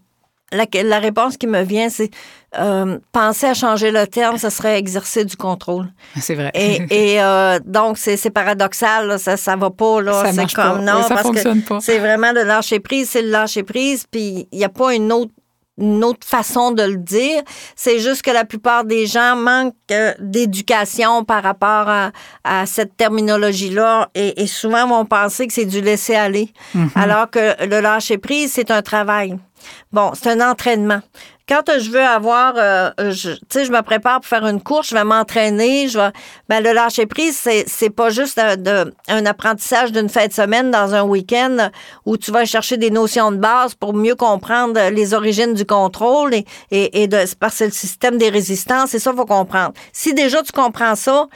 la, 0.53 0.64
la 0.83 0.99
réponse 0.99 1.37
qui 1.37 1.47
me 1.47 1.62
vient, 1.62 1.91
c'est 1.91 2.11
euh, 2.59 2.99
penser 3.12 3.47
à 3.47 3.55
changer 3.55 3.91
le 3.91 4.07
terme, 4.07 4.38
ce 4.38 4.49
serait 4.49 4.79
exercer 4.79 5.25
du 5.25 5.37
contrôle. 5.37 5.88
C'est 6.21 6.35
vrai. 6.35 6.51
Et, 6.55 6.81
et 7.14 7.23
euh, 7.23 7.59
donc, 7.64 7.99
c'est 7.99 8.31
paradoxal, 8.31 9.07
là, 9.07 9.19
ça 9.19 9.37
ça 9.37 9.57
va 9.57 9.71
pas. 9.71 10.01
Là, 10.01 10.25
Ça 10.25 10.33
marche 10.33 10.55
comme, 10.55 10.64
pas. 10.64 10.93
Non, 10.93 10.99
Oui, 10.99 11.03
ça 11.03 11.09
parce 11.14 11.23
fonctionne 11.23 11.62
que 11.62 11.69
pas. 11.69 11.81
c'est 11.81 11.99
vraiment 11.99 12.33
le 12.33 12.45
lâcher 12.45 12.81
prise, 12.81 13.11
c'est 13.11 13.23
le 13.23 13.31
lâcher 13.31 13.62
prise, 13.62 14.05
puis 14.11 14.49
il 14.51 14.59
n'y 14.59 14.64
a 14.64 14.71
pas 14.71 14.95
une 14.95 15.12
autre 15.12 15.33
une 15.79 16.03
autre 16.05 16.27
façon 16.27 16.73
de 16.73 16.83
le 16.83 16.97
dire. 16.97 17.43
C'est 17.77 17.99
juste 18.01 18.23
que 18.23 18.31
la 18.31 18.45
plupart 18.45 18.85
des 18.85 19.07
gens 19.07 19.37
manquent 19.37 19.75
euh, 19.93 20.12
d'éducation 20.19 21.25
par 21.25 21.43
rapport 21.43 21.88
à, 21.88 22.11
à 22.45 22.67
cette 22.67 22.97
terminologie-là 22.97 24.09
et, 24.14 24.43
et 24.43 24.47
souvent 24.47 24.87
vont 24.88 25.05
penser 25.05 25.47
que 25.47 25.53
c'est 25.53 25.64
du 25.64 25.81
laisser 25.81 26.14
aller, 26.14 26.53
Mhm. 26.75 26.91
alors 26.95 27.31
que 27.31 27.64
le 27.67 27.81
lâcher 27.81 28.19
prise, 28.19 28.53
c'est 28.53 28.71
un 28.71 28.83
travail. 28.83 29.37
Bon, 29.93 30.12
c'est 30.14 30.31
un 30.31 30.51
entraînement. 30.51 31.01
Quand 31.49 31.63
je 31.79 31.91
veux 31.91 32.05
avoir, 32.05 32.55
euh, 32.59 32.91
tu 32.99 33.37
sais, 33.49 33.65
je 33.65 33.73
me 33.73 33.81
prépare 33.81 34.21
pour 34.21 34.29
faire 34.29 34.47
une 34.47 34.61
course, 34.61 34.91
je 34.91 34.95
vais 34.95 35.05
m'entraîner, 35.05 35.89
je 35.89 35.99
vais, 35.99 36.11
ben 36.49 36.63
le 36.63 36.73
lâcher 36.73 37.07
prise, 37.07 37.39
c'est 37.39 37.65
c'est 37.67 37.89
pas 37.89 38.11
juste 38.11 38.39
euh, 38.39 38.57
de, 38.57 38.93
un 39.09 39.25
apprentissage 39.25 39.91
d'une 39.91 40.11
fin 40.11 40.27
de 40.27 40.33
semaine 40.33 40.71
dans 40.71 40.95
un 40.95 41.03
week-end 41.03 41.71
où 42.05 42.19
tu 42.19 42.31
vas 42.33 42.45
chercher 42.45 42.77
des 42.77 42.91
notions 42.91 43.33
de 43.33 43.39
base 43.39 43.75
pour 43.75 43.95
mieux 43.95 44.15
comprendre 44.15 44.91
les 44.91 45.15
origines 45.15 45.55
du 45.55 45.65
contrôle 45.65 46.35
et, 46.35 46.45
et, 46.71 47.03
et 47.03 47.09
de 47.09 47.25
parce 47.41 47.59
que 47.59 47.65
le 47.65 47.71
système 47.71 48.19
des 48.19 48.29
résistances, 48.29 48.91
c'est 48.91 48.99
ça 48.99 49.15
faut 49.15 49.25
comprendre. 49.25 49.73
Si 49.93 50.13
déjà 50.13 50.43
tu 50.43 50.53
comprends 50.53 50.97
ça, 50.97 51.29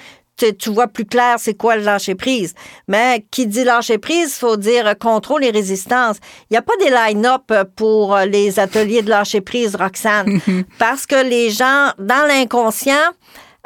tu, 0.51 0.57
tu 0.57 0.71
vois 0.71 0.89
plus 0.89 1.05
clair 1.05 1.37
c'est 1.39 1.55
quoi 1.55 1.77
le 1.77 1.83
lâcher 1.83 2.15
prise. 2.15 2.55
Mais 2.89 3.25
qui 3.31 3.47
dit 3.47 3.65
lâcher 3.65 3.99
prise, 3.99 4.35
faut 4.35 4.57
dire 4.57 4.95
contrôle 4.99 5.45
et 5.45 5.51
résistance. 5.51 6.17
Il 6.51 6.55
n'y 6.55 6.57
a 6.59 6.63
pas 6.63 6.77
des 6.81 6.91
line-up 6.91 7.53
pour 7.77 8.17
les 8.27 8.59
ateliers 8.59 9.03
de 9.03 9.11
lâcher 9.11 9.41
prise, 9.41 9.77
Roxane, 9.77 10.41
parce 10.79 11.07
que 11.07 11.23
les 11.25 11.51
gens, 11.51 11.91
dans 11.99 12.27
l'inconscient, 12.27 12.95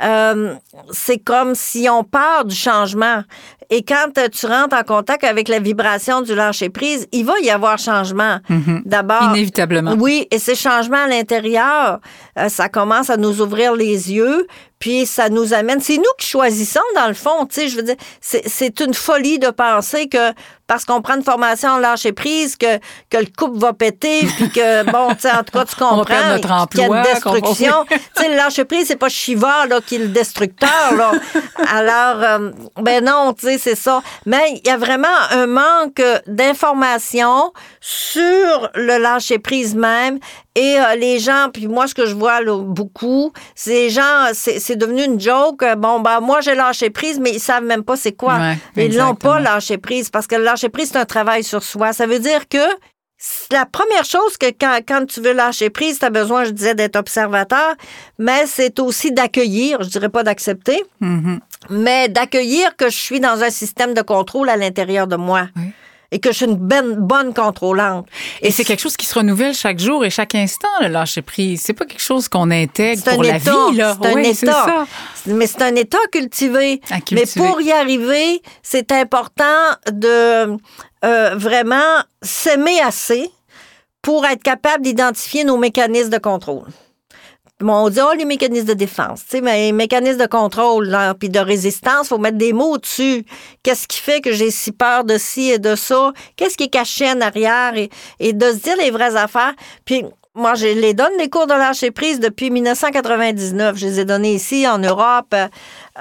euh, 0.02 0.54
c'est 0.90 1.18
comme 1.18 1.54
si 1.54 1.88
on 1.88 2.04
peur 2.04 2.44
du 2.44 2.54
changement. 2.54 3.22
Et 3.70 3.82
quand 3.82 4.12
tu 4.30 4.46
rentres 4.46 4.76
en 4.76 4.84
contact 4.84 5.24
avec 5.24 5.48
la 5.48 5.58
vibration 5.58 6.20
du 6.20 6.34
lâcher 6.34 6.68
prise, 6.68 7.08
il 7.12 7.24
va 7.24 7.32
y 7.42 7.50
avoir 7.50 7.78
changement. 7.78 8.38
D'abord, 8.84 9.30
Inévitablement. 9.34 9.94
oui, 9.98 10.28
et 10.30 10.38
ces 10.38 10.54
changements 10.54 11.04
à 11.04 11.08
l'intérieur, 11.08 11.98
euh, 12.38 12.48
ça 12.48 12.68
commence 12.68 13.10
à 13.10 13.16
nous 13.16 13.40
ouvrir 13.40 13.74
les 13.74 14.12
yeux, 14.12 14.46
puis 14.78 15.06
ça 15.06 15.28
nous 15.28 15.54
amène. 15.54 15.80
C'est 15.80 15.96
nous 15.96 16.04
qui 16.18 16.26
choisissons, 16.26 16.80
dans 16.94 17.08
le 17.08 17.14
fond. 17.14 17.46
Tu 17.46 17.54
sais, 17.54 17.68
je 17.68 17.76
veux 17.76 17.82
dire, 17.82 17.96
c'est 18.20 18.46
c'est 18.48 18.80
une 18.80 18.94
folie 18.94 19.38
de 19.38 19.50
penser 19.50 20.08
que 20.08 20.32
parce 20.66 20.84
qu'on 20.84 21.00
prend 21.00 21.14
une 21.14 21.22
formation 21.22 21.70
en 21.70 21.78
lâcher 21.78 22.12
prise, 22.12 22.56
que, 22.56 22.78
que 23.10 23.18
le 23.18 23.26
couple 23.36 23.58
va 23.58 23.72
péter, 23.72 24.26
puis 24.36 24.50
que, 24.50 24.82
bon, 24.90 25.14
tu 25.14 25.20
sais, 25.20 25.30
en 25.30 25.44
tout 25.44 25.52
cas, 25.52 25.64
tu 25.64 25.76
comprends. 25.76 26.02
qu'il 26.66 26.80
y 26.80 26.84
a 26.84 26.86
une 26.86 27.02
destruction. 27.02 27.84
tu 27.88 27.98
sais, 28.16 28.28
le 28.28 28.36
lâcher 28.36 28.64
prise, 28.64 28.88
c'est 28.88 28.96
pas 28.96 29.08
Shiva, 29.08 29.66
là, 29.66 29.80
qui 29.80 29.96
est 29.96 29.98
le 29.98 30.08
destructeur, 30.08 30.94
là. 30.96 31.12
Alors, 31.70 32.22
euh, 32.22 32.50
ben 32.80 33.04
non, 33.04 33.32
tu 33.32 33.46
sais, 33.46 33.58
c'est 33.58 33.76
ça. 33.76 34.02
Mais 34.24 34.60
il 34.62 34.66
y 34.66 34.70
a 34.70 34.76
vraiment 34.76 35.06
un 35.30 35.46
manque 35.46 36.02
d'informations 36.26 37.52
sur 37.80 38.70
le 38.74 38.98
lâcher 38.98 39.38
prise 39.38 39.74
même. 39.74 40.18
Et 40.56 40.78
euh, 40.80 40.94
les 40.96 41.18
gens, 41.18 41.48
puis 41.52 41.68
moi, 41.68 41.86
ce 41.86 41.94
que 41.94 42.06
je 42.06 42.14
vois 42.14 42.40
là, 42.40 42.56
beaucoup, 42.58 43.30
c'est 43.54 43.70
les 43.74 43.90
gens, 43.90 44.30
c'est 44.32 44.74
devenu 44.76 45.04
une 45.04 45.20
joke. 45.20 45.62
euh, 45.62 45.74
Bon, 45.76 46.00
ben 46.00 46.20
moi, 46.20 46.40
j'ai 46.40 46.54
lâché 46.54 46.88
prise, 46.90 47.20
mais 47.20 47.30
ils 47.32 47.40
savent 47.40 47.62
même 47.64 47.84
pas 47.84 47.94
c'est 47.96 48.12
quoi. 48.12 48.38
Ouais, 48.38 48.58
ils 48.76 48.96
l'ont 48.96 49.14
pas 49.14 49.38
lâché 49.38 49.76
prise 49.76 50.08
parce 50.08 50.26
que 50.26 50.34
lâcher 50.34 50.70
prise, 50.70 50.88
c'est 50.92 50.98
un 50.98 51.04
travail 51.04 51.44
sur 51.44 51.62
soi. 51.62 51.92
Ça 51.92 52.06
veut 52.06 52.18
dire 52.18 52.48
que 52.48 52.58
la 53.50 53.64
première 53.66 54.04
chose 54.04 54.36
que 54.38 54.46
quand, 54.46 54.78
quand 54.86 55.06
tu 55.06 55.20
veux 55.20 55.32
lâcher 55.32 55.70
prise, 55.70 55.98
tu 55.98 56.04
as 56.04 56.10
besoin, 56.10 56.44
je 56.44 56.50
disais, 56.50 56.74
d'être 56.74 56.96
observateur, 56.96 57.74
mais 58.18 58.46
c'est 58.46 58.78
aussi 58.80 59.10
d'accueillir, 59.12 59.82
je 59.82 59.88
dirais 59.88 60.08
pas 60.10 60.22
d'accepter, 60.22 60.82
Mhm. 61.00 61.40
mais 61.70 62.08
d'accueillir 62.08 62.76
que 62.76 62.90
je 62.90 62.96
suis 62.96 63.20
dans 63.20 63.42
un 63.42 63.50
système 63.50 63.94
de 63.94 64.02
contrôle 64.02 64.48
à 64.48 64.56
l'intérieur 64.56 65.06
de 65.06 65.16
moi. 65.16 65.48
Oui. 65.56 65.62
Et 66.12 66.20
que 66.20 66.30
je 66.30 66.36
suis 66.36 66.46
une 66.46 66.56
bonne, 66.56 66.94
bonne 66.96 67.34
contrôlante. 67.34 68.06
Et 68.42 68.50
c'est 68.50 68.64
quelque 68.64 68.80
chose 68.80 68.96
qui 68.96 69.06
se 69.06 69.14
renouvelle 69.14 69.54
chaque 69.54 69.78
jour 69.78 70.04
et 70.04 70.10
chaque 70.10 70.34
instant, 70.34 70.68
le 70.80 70.88
lâcher 70.88 71.22
prise. 71.22 71.62
C'est 71.64 71.72
pas 71.72 71.84
quelque 71.84 72.02
chose 72.02 72.28
qu'on 72.28 72.50
intègre 72.50 73.02
pour 73.02 73.22
la 73.22 73.36
état. 73.36 73.52
vie, 73.70 73.76
là. 73.76 73.96
C'est 74.00 74.14
Oui, 74.14 74.26
état. 74.26 74.52
ça. 74.52 74.86
Mais 75.26 75.46
c'est 75.46 75.62
un 75.62 75.74
état 75.74 75.98
cultivé. 76.12 76.80
Mais 77.12 77.24
pour 77.36 77.60
y 77.60 77.72
arriver, 77.72 78.40
c'est 78.62 78.92
important 78.92 79.44
de 79.90 80.56
euh, 81.04 81.34
vraiment 81.36 82.02
s'aimer 82.22 82.80
assez 82.80 83.30
pour 84.02 84.24
être 84.26 84.42
capable 84.42 84.84
d'identifier 84.84 85.42
nos 85.44 85.56
mécanismes 85.56 86.10
de 86.10 86.18
contrôle. 86.18 86.66
Bon, 87.60 87.72
on 87.86 87.88
dit, 87.88 88.00
oh, 88.02 88.12
les 88.14 88.26
mécanismes 88.26 88.66
de 88.66 88.74
défense, 88.74 89.20
tu 89.24 89.36
sais, 89.36 89.40
mais 89.40 89.66
les 89.66 89.72
mécanismes 89.72 90.20
de 90.20 90.26
contrôle, 90.26 90.88
là, 90.88 91.14
puis 91.14 91.30
de 91.30 91.38
résistance, 91.38 92.08
faut 92.08 92.18
mettre 92.18 92.36
des 92.36 92.52
mots 92.52 92.76
dessus. 92.76 93.24
Qu'est-ce 93.62 93.88
qui 93.88 93.98
fait 93.98 94.20
que 94.20 94.30
j'ai 94.30 94.50
si 94.50 94.72
peur 94.72 95.04
de 95.04 95.16
ci 95.16 95.50
et 95.50 95.58
de 95.58 95.74
ça? 95.74 96.12
Qu'est-ce 96.36 96.58
qui 96.58 96.64
est 96.64 96.68
caché 96.68 97.10
en 97.10 97.20
arrière? 97.22 97.74
Et, 97.76 97.88
et 98.20 98.34
de 98.34 98.50
se 98.50 98.56
dire 98.56 98.76
les 98.76 98.90
vraies 98.90 99.16
affaires. 99.16 99.54
Puis, 99.86 100.04
moi, 100.34 100.52
je 100.52 100.66
les 100.66 100.92
donne, 100.92 101.12
les 101.18 101.30
cours 101.30 101.46
de 101.46 101.54
lâcher 101.54 101.90
prise, 101.90 102.20
depuis 102.20 102.50
1999. 102.50 103.74
Je 103.78 103.86
les 103.86 104.00
ai 104.00 104.04
donnés 104.04 104.34
ici, 104.34 104.68
en 104.68 104.76
Europe. 104.78 105.34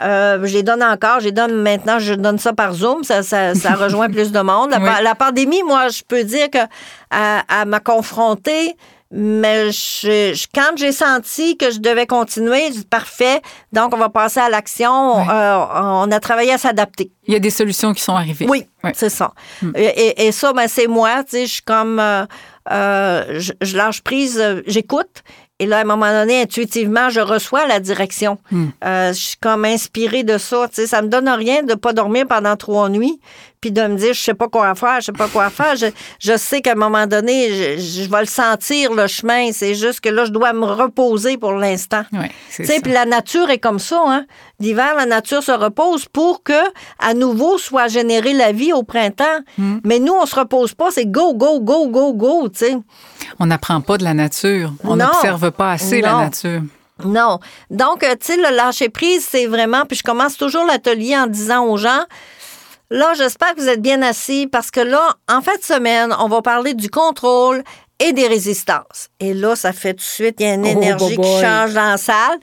Euh, 0.04 0.40
je 0.46 0.54
les 0.54 0.64
donne 0.64 0.84
encore. 0.84 1.22
Je 1.22 1.26
les 1.28 1.32
donne 1.32 1.56
maintenant, 1.56 2.00
je 2.00 2.16
donne 2.16 2.38
ça 2.38 2.52
par 2.52 2.74
Zoom. 2.74 3.06
Ça, 3.06 3.24
ça, 3.24 3.56
ça 3.56 3.76
rejoint 3.76 4.10
plus 4.10 4.34
de 4.34 4.42
monde. 4.42 4.72
La, 4.72 4.80
Oui. 4.80 4.90
la 5.02 5.16
pandémie, 5.16 5.64
moi, 5.64 5.88
je 5.88 6.02
peux 6.06 6.26
dire 6.26 6.50
que 6.52 6.58
à, 7.12 7.44
à 7.62 7.64
m'a 7.64 7.80
confrontée, 7.80 8.76
mais 9.12 9.72
je, 9.72 10.34
je- 10.34 10.48
quand 10.54 10.76
j'ai 10.78 10.92
senti 10.92 11.58
que 11.58 11.72
je 11.72 11.80
devais 11.80 12.06
continuer, 12.08 12.68
je 12.68 12.80
dis 12.80 12.86
parfait. 12.86 13.42
Donc, 13.72 13.94
on 13.94 13.98
va 13.98 14.10
passer 14.10 14.40
à 14.40 14.50
l'action. 14.50 15.18
Oui. 15.20 15.24
Euh, 15.30 15.66
on 15.72 16.12
a 16.12 16.20
travaillé 16.20 16.52
à 16.54 16.58
s'adapter. 16.58 17.12
Il 17.28 17.34
y 17.34 17.38
a 17.38 17.40
des 17.40 17.50
solutions 17.50 17.94
qui 17.94 18.02
sont 18.02 18.16
arrivées. 18.16 18.48
Oui, 18.50 18.66
Oui. 18.84 18.92
c'est 18.96 19.10
ça. 19.10 19.32
Et, 19.76 19.84
et- 19.84 20.28
et 20.28 20.32
ça, 20.32 20.54
ben, 20.54 20.68
c'est 20.68 20.88
moi. 20.88 21.24
Tu 21.24 21.32
sais, 21.32 21.46
je 21.46 21.52
suis 21.54 21.62
comme. 21.62 22.00
euh, 22.00 22.26
euh, 22.72 23.40
je, 23.40 23.52
je 23.62 23.78
lâche 23.78 24.02
prise, 24.02 24.40
euh, 24.40 24.62
j'écoute. 24.66 25.24
Et 25.60 25.68
là, 25.68 25.78
à 25.78 25.82
un 25.82 25.86
moment 25.86 26.12
donné, 26.12 26.42
intuitivement, 26.42 27.10
je 27.10 27.22
reçois 27.22 27.66
la 27.66 27.80
direction. 27.80 28.38
Euh, 28.84 29.14
je 29.14 29.20
suis 29.20 29.38
comme 29.38 29.64
inspirée 29.64 30.24
de 30.24 30.38
ça. 30.38 30.68
Tu 30.68 30.82
sais, 30.82 30.88
ça 30.88 31.02
me 31.02 31.08
donne 31.08 31.30
rien 31.30 31.64
de 31.64 31.76
pas 31.76 31.94
dormir 31.94 32.26
pendant 32.28 32.58
trois 32.58 32.90
nuits, 32.90 33.22
puis 33.62 33.72
de 33.72 33.82
me 33.82 33.96
dire, 33.96 34.14
je 34.14 34.20
sais 34.20 34.34
pas 34.34 34.50
quoi 34.50 34.76
faire, 34.76 35.00
je 35.00 35.06
sais 35.06 35.12
pas 35.14 35.30
quoi 35.30 35.50
faire. 35.50 35.78
Je, 35.78 35.86
je 36.20 36.36
sais 36.36 36.62
qu'à 36.62 36.74
un 36.74 36.76
moment 36.76 37.08
donné, 37.08 37.78
je, 37.78 38.02
je 38.04 38.10
vais 38.10 38.20
le 38.20 38.26
sentir, 38.26 38.94
le 38.94 39.08
chemin. 39.08 39.54
C'est 39.54 39.76
juste 39.76 40.02
que 40.02 40.10
là, 40.10 40.26
je 40.26 40.32
dois 40.32 40.52
me 40.52 40.66
reposer 40.66 41.38
pour 41.38 41.54
l'instant. 41.54 42.04
Oui, 42.12 42.28
c'est 42.50 42.64
Tu 42.64 42.74
sais, 42.74 42.82
puis 42.82 42.92
la 42.92 43.06
nature 43.06 43.50
est 43.50 43.60
comme 43.60 43.80
ça, 43.80 44.04
hein. 44.06 44.26
L'hiver, 44.60 44.94
la 44.96 45.06
nature 45.06 45.42
se 45.42 45.52
repose 45.52 46.06
pour 46.06 46.44
que, 46.44 46.54
à 47.00 47.14
nouveau, 47.14 47.58
soit 47.58 47.88
générée 47.88 48.34
la 48.34 48.52
vie 48.52 48.74
au 48.74 48.84
printemps. 48.84 49.24
Hmm. 49.58 49.78
Mais 49.86 50.00
nous, 50.00 50.14
on 50.14 50.26
se 50.26 50.36
repose 50.36 50.74
pas, 50.74 50.92
c'est 50.92 51.06
go, 51.06 51.34
go, 51.34 51.62
go, 51.62 51.88
go, 51.88 52.14
go, 52.14 52.50
tu 52.50 52.60
sais. 52.60 52.78
On 53.40 53.48
n'apprend 53.48 53.82
pas 53.82 53.98
de 53.98 54.04
la 54.04 54.14
nature. 54.14 54.74
On 54.84 54.98
Non. 54.98 55.08
Pas 55.52 55.72
assez 55.72 56.02
la 56.02 56.12
Non. 56.12 56.20
nature. 56.20 56.62
Non. 57.04 57.40
Donc, 57.70 58.04
euh, 58.04 58.16
tu 58.20 58.34
sais, 58.34 58.38
le 58.38 58.56
lâcher 58.56 58.90
prise, 58.90 59.26
c'est 59.30 59.48
vraiment, 59.48 59.86
puis 59.86 59.98
je 59.98 60.04
commence 60.04 60.38
toujours 60.38 60.66
l'atelier 60.66 61.18
en 61.18 61.28
disant 61.28 61.66
aux 61.66 61.78
gens, 61.78 62.04
là, 62.90 63.14
j'espère 63.18 63.54
que 63.56 63.60
vous 63.62 63.68
êtes 63.70 63.82
bien 63.82 64.02
assis 64.02 64.48
parce 64.48 64.72
que 64.72 64.80
là, 64.80 65.10
en 65.30 65.42
fin 65.42 65.56
de 65.58 65.64
semaine, 65.64 66.16
on 66.20 66.28
va 66.30 66.42
parler 66.42 66.74
du 66.74 66.90
contrôle 66.90 67.64
et 68.00 68.14
des 68.14 68.28
résistances. 68.28 69.10
Et 69.20 69.34
là, 69.34 69.56
ça 69.56 69.74
fait 69.74 69.94
tout 69.94 69.98
de 69.98 70.02
suite, 70.04 70.36
il 70.40 70.46
y 70.48 70.50
a 70.50 70.54
une 70.54 70.66
Oh, 70.66 70.70
énergie 70.70 71.18
qui 71.18 71.42
change 71.42 71.74
dans 71.74 71.90
la 71.92 71.98
salle. 71.98 72.38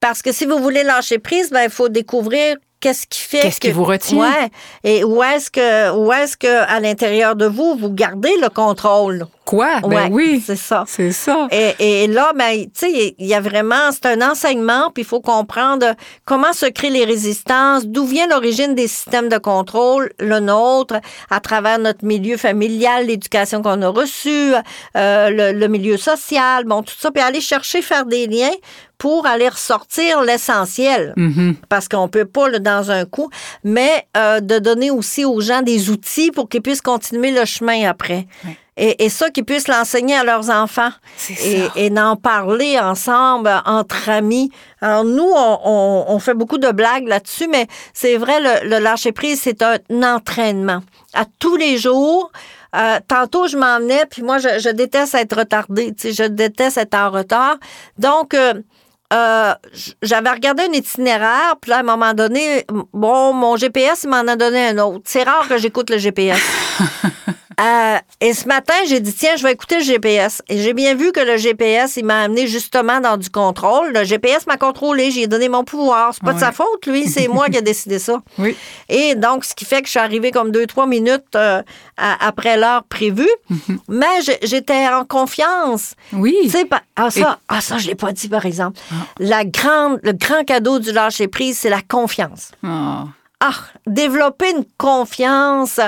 Parce 0.00 0.22
que 0.22 0.32
si 0.32 0.44
vous 0.44 0.58
voulez 0.58 0.82
lâcher 0.82 1.18
prise, 1.18 1.50
ben, 1.50 1.62
il 1.64 1.70
faut 1.70 1.88
découvrir 1.88 2.56
qu'est-ce 2.80 3.06
qui 3.06 3.20
fait 3.20 3.40
Qu'est-ce 3.40 3.60
qui 3.60 3.68
que- 3.68 3.74
vous 3.74 3.84
retient? 3.84 4.18
Ouais. 4.18 4.50
Et 4.82 5.02
où 5.04 5.22
est-ce 5.22 5.50
que, 5.50 5.90
où 5.96 6.12
est-ce 6.12 6.36
que, 6.36 6.62
à 6.68 6.78
l'intérieur 6.80 7.36
de 7.36 7.46
vous, 7.46 7.74
vous 7.76 7.90
gardez 7.90 8.34
le 8.42 8.48
contrôle? 8.50 9.26
Quoi? 9.44 9.80
Ben 9.80 9.88
Ouais, 9.88 10.08
oui. 10.10 10.42
c'est 10.44 10.56
ça. 10.56 10.84
C'est 10.86 11.12
ça. 11.12 11.48
Et, 11.50 12.04
et 12.04 12.06
là, 12.06 12.32
ben, 12.34 12.62
tu 12.64 12.70
sais, 12.74 13.14
il 13.18 13.26
y 13.26 13.34
a 13.34 13.40
vraiment, 13.40 13.90
c'est 13.92 14.06
un 14.06 14.30
enseignement, 14.30 14.90
puis 14.92 15.02
il 15.02 15.06
faut 15.06 15.20
comprendre 15.20 15.94
comment 16.24 16.52
se 16.52 16.66
créent 16.66 16.90
les 16.90 17.04
résistances, 17.04 17.86
d'où 17.86 18.06
vient 18.06 18.26
l'origine 18.26 18.74
des 18.74 18.88
systèmes 18.88 19.28
de 19.28 19.38
contrôle, 19.38 20.10
le 20.18 20.40
nôtre, 20.40 20.96
à 21.30 21.40
travers 21.40 21.78
notre 21.78 22.04
milieu 22.04 22.36
familial, 22.36 23.06
l'éducation 23.06 23.60
qu'on 23.62 23.82
a 23.82 23.88
reçue, 23.88 24.52
euh, 24.96 25.30
le, 25.30 25.58
le 25.58 25.68
milieu 25.68 25.96
social, 25.98 26.64
bon, 26.64 26.82
tout 26.82 26.94
ça, 26.98 27.10
puis 27.10 27.22
aller 27.22 27.40
chercher, 27.40 27.82
faire 27.82 28.06
des 28.06 28.26
liens 28.26 28.54
pour 28.96 29.26
aller 29.26 29.48
ressortir 29.48 30.22
l'essentiel. 30.22 31.12
Mhm. 31.16 31.56
Parce 31.68 31.88
qu'on 31.88 32.08
peut 32.08 32.24
pas 32.24 32.48
là, 32.48 32.58
dans 32.60 32.90
un 32.90 33.04
coup, 33.04 33.28
mais 33.62 34.06
euh, 34.16 34.40
de 34.40 34.58
donner 34.58 34.90
aussi 34.90 35.24
aux 35.24 35.40
gens 35.40 35.60
des 35.62 35.90
outils 35.90 36.30
pour 36.30 36.48
qu'ils 36.48 36.62
puissent 36.62 36.80
continuer 36.80 37.30
le 37.32 37.44
chemin 37.44 37.88
après. 37.88 38.26
Et, 38.76 39.04
et 39.04 39.08
ça, 39.08 39.30
qu'ils 39.30 39.44
puissent 39.44 39.68
l'enseigner 39.68 40.16
à 40.16 40.24
leurs 40.24 40.50
enfants 40.50 40.90
et, 41.44 41.62
et 41.76 41.90
d'en 41.90 42.16
parler 42.16 42.78
ensemble, 42.78 43.50
entre 43.66 44.08
amis. 44.08 44.50
Alors, 44.80 45.04
nous, 45.04 45.22
on, 45.34 45.58
on- 45.64 46.04
on 46.08 46.18
fait 46.18 46.34
beaucoup 46.34 46.58
de 46.58 46.70
blagues 46.72 47.06
là-dessus, 47.06 47.46
mais 47.48 47.68
c'est 47.92 48.16
vrai, 48.16 48.40
le, 48.40 48.68
le 48.68 48.78
lâcher-prise, 48.80 49.40
c'est 49.42 49.62
un 49.62 49.78
entraînement. 50.02 50.80
À 51.14 51.24
tous 51.38 51.54
les 51.56 51.78
jours, 51.78 52.32
euh, 52.74 52.98
tantôt, 53.06 53.46
je 53.46 53.56
m'emmenais, 53.56 54.06
puis 54.10 54.22
moi, 54.22 54.38
je, 54.38 54.58
je 54.58 54.70
déteste 54.70 55.14
être 55.14 55.36
retardée, 55.38 55.94
tu 55.94 56.12
sais, 56.12 56.24
je 56.24 56.28
déteste 56.28 56.76
être 56.76 56.94
en 56.96 57.10
retard. 57.10 57.56
Donc, 57.98 58.34
euh, 58.34 58.54
euh, 59.12 59.54
j'avais 60.02 60.30
regardé 60.30 60.64
un 60.64 60.72
itinéraire, 60.72 61.54
puis 61.60 61.70
là, 61.70 61.76
à 61.76 61.80
un 61.80 61.84
moment 61.84 62.12
donné, 62.14 62.66
bon, 62.92 63.32
mon 63.32 63.54
GPS, 63.56 64.00
il 64.02 64.10
m'en 64.10 64.26
a 64.26 64.34
donné 64.34 64.68
un 64.70 64.78
autre. 64.78 65.02
C'est 65.04 65.22
rare 65.22 65.46
que 65.46 65.58
j'écoute 65.58 65.90
le 65.90 65.98
GPS. 65.98 66.40
Euh, 67.60 67.96
et 68.20 68.32
ce 68.34 68.46
matin, 68.48 68.74
j'ai 68.88 69.00
dit, 69.00 69.12
tiens, 69.12 69.36
je 69.36 69.42
vais 69.42 69.52
écouter 69.52 69.76
le 69.78 69.84
GPS. 69.84 70.42
Et 70.48 70.58
j'ai 70.58 70.72
bien 70.72 70.94
vu 70.94 71.12
que 71.12 71.20
le 71.20 71.36
GPS, 71.36 71.96
il 71.96 72.04
m'a 72.04 72.22
amené 72.22 72.46
justement 72.46 73.00
dans 73.00 73.16
du 73.16 73.30
contrôle. 73.30 73.92
Le 73.92 74.04
GPS 74.04 74.46
m'a 74.46 74.56
contrôlé, 74.56 75.10
j'ai 75.10 75.26
donné 75.26 75.48
mon 75.48 75.64
pouvoir. 75.64 76.12
C'est 76.14 76.22
pas 76.24 76.32
de 76.32 76.40
sa 76.40 76.52
faute, 76.52 76.86
lui, 76.86 77.06
c'est 77.06 77.28
moi 77.28 77.48
qui 77.48 77.58
ai 77.58 77.62
décidé 77.62 77.98
ça. 77.98 78.20
Oui. 78.38 78.56
Et 78.88 79.14
donc, 79.14 79.44
ce 79.44 79.54
qui 79.54 79.64
fait 79.64 79.80
que 79.80 79.86
je 79.86 79.90
suis 79.92 80.00
arrivée 80.00 80.30
comme 80.32 80.50
deux, 80.50 80.66
trois 80.66 80.86
minutes 80.86 81.24
euh, 81.36 81.62
à- 81.96 82.26
après 82.26 82.56
l'heure 82.56 82.82
prévue. 82.84 83.28
Mais 83.88 84.20
j'ai- 84.24 84.38
j'étais 84.42 84.88
en 84.88 85.04
confiance. 85.04 85.94
Oui. 86.12 86.34
Tu 86.44 86.50
sais, 86.50 86.66
ah, 86.96 87.10
ça, 87.10 87.38
ah, 87.48 87.60
ça, 87.60 87.78
je 87.78 87.86
l'ai 87.86 87.94
pas 87.94 88.12
dit, 88.12 88.28
par 88.28 88.44
exemple. 88.46 88.78
Ah. 88.90 88.94
La 89.18 89.44
grande, 89.44 90.00
le 90.02 90.12
grand 90.12 90.44
cadeau 90.44 90.78
du 90.80 90.90
lâcher-prise, 90.92 91.58
c'est 91.58 91.70
la 91.70 91.82
confiance. 91.82 92.50
Ah. 92.64 93.04
Ah, 93.40 93.52
développer 93.86 94.50
une 94.50 94.64
confiance, 94.78 95.78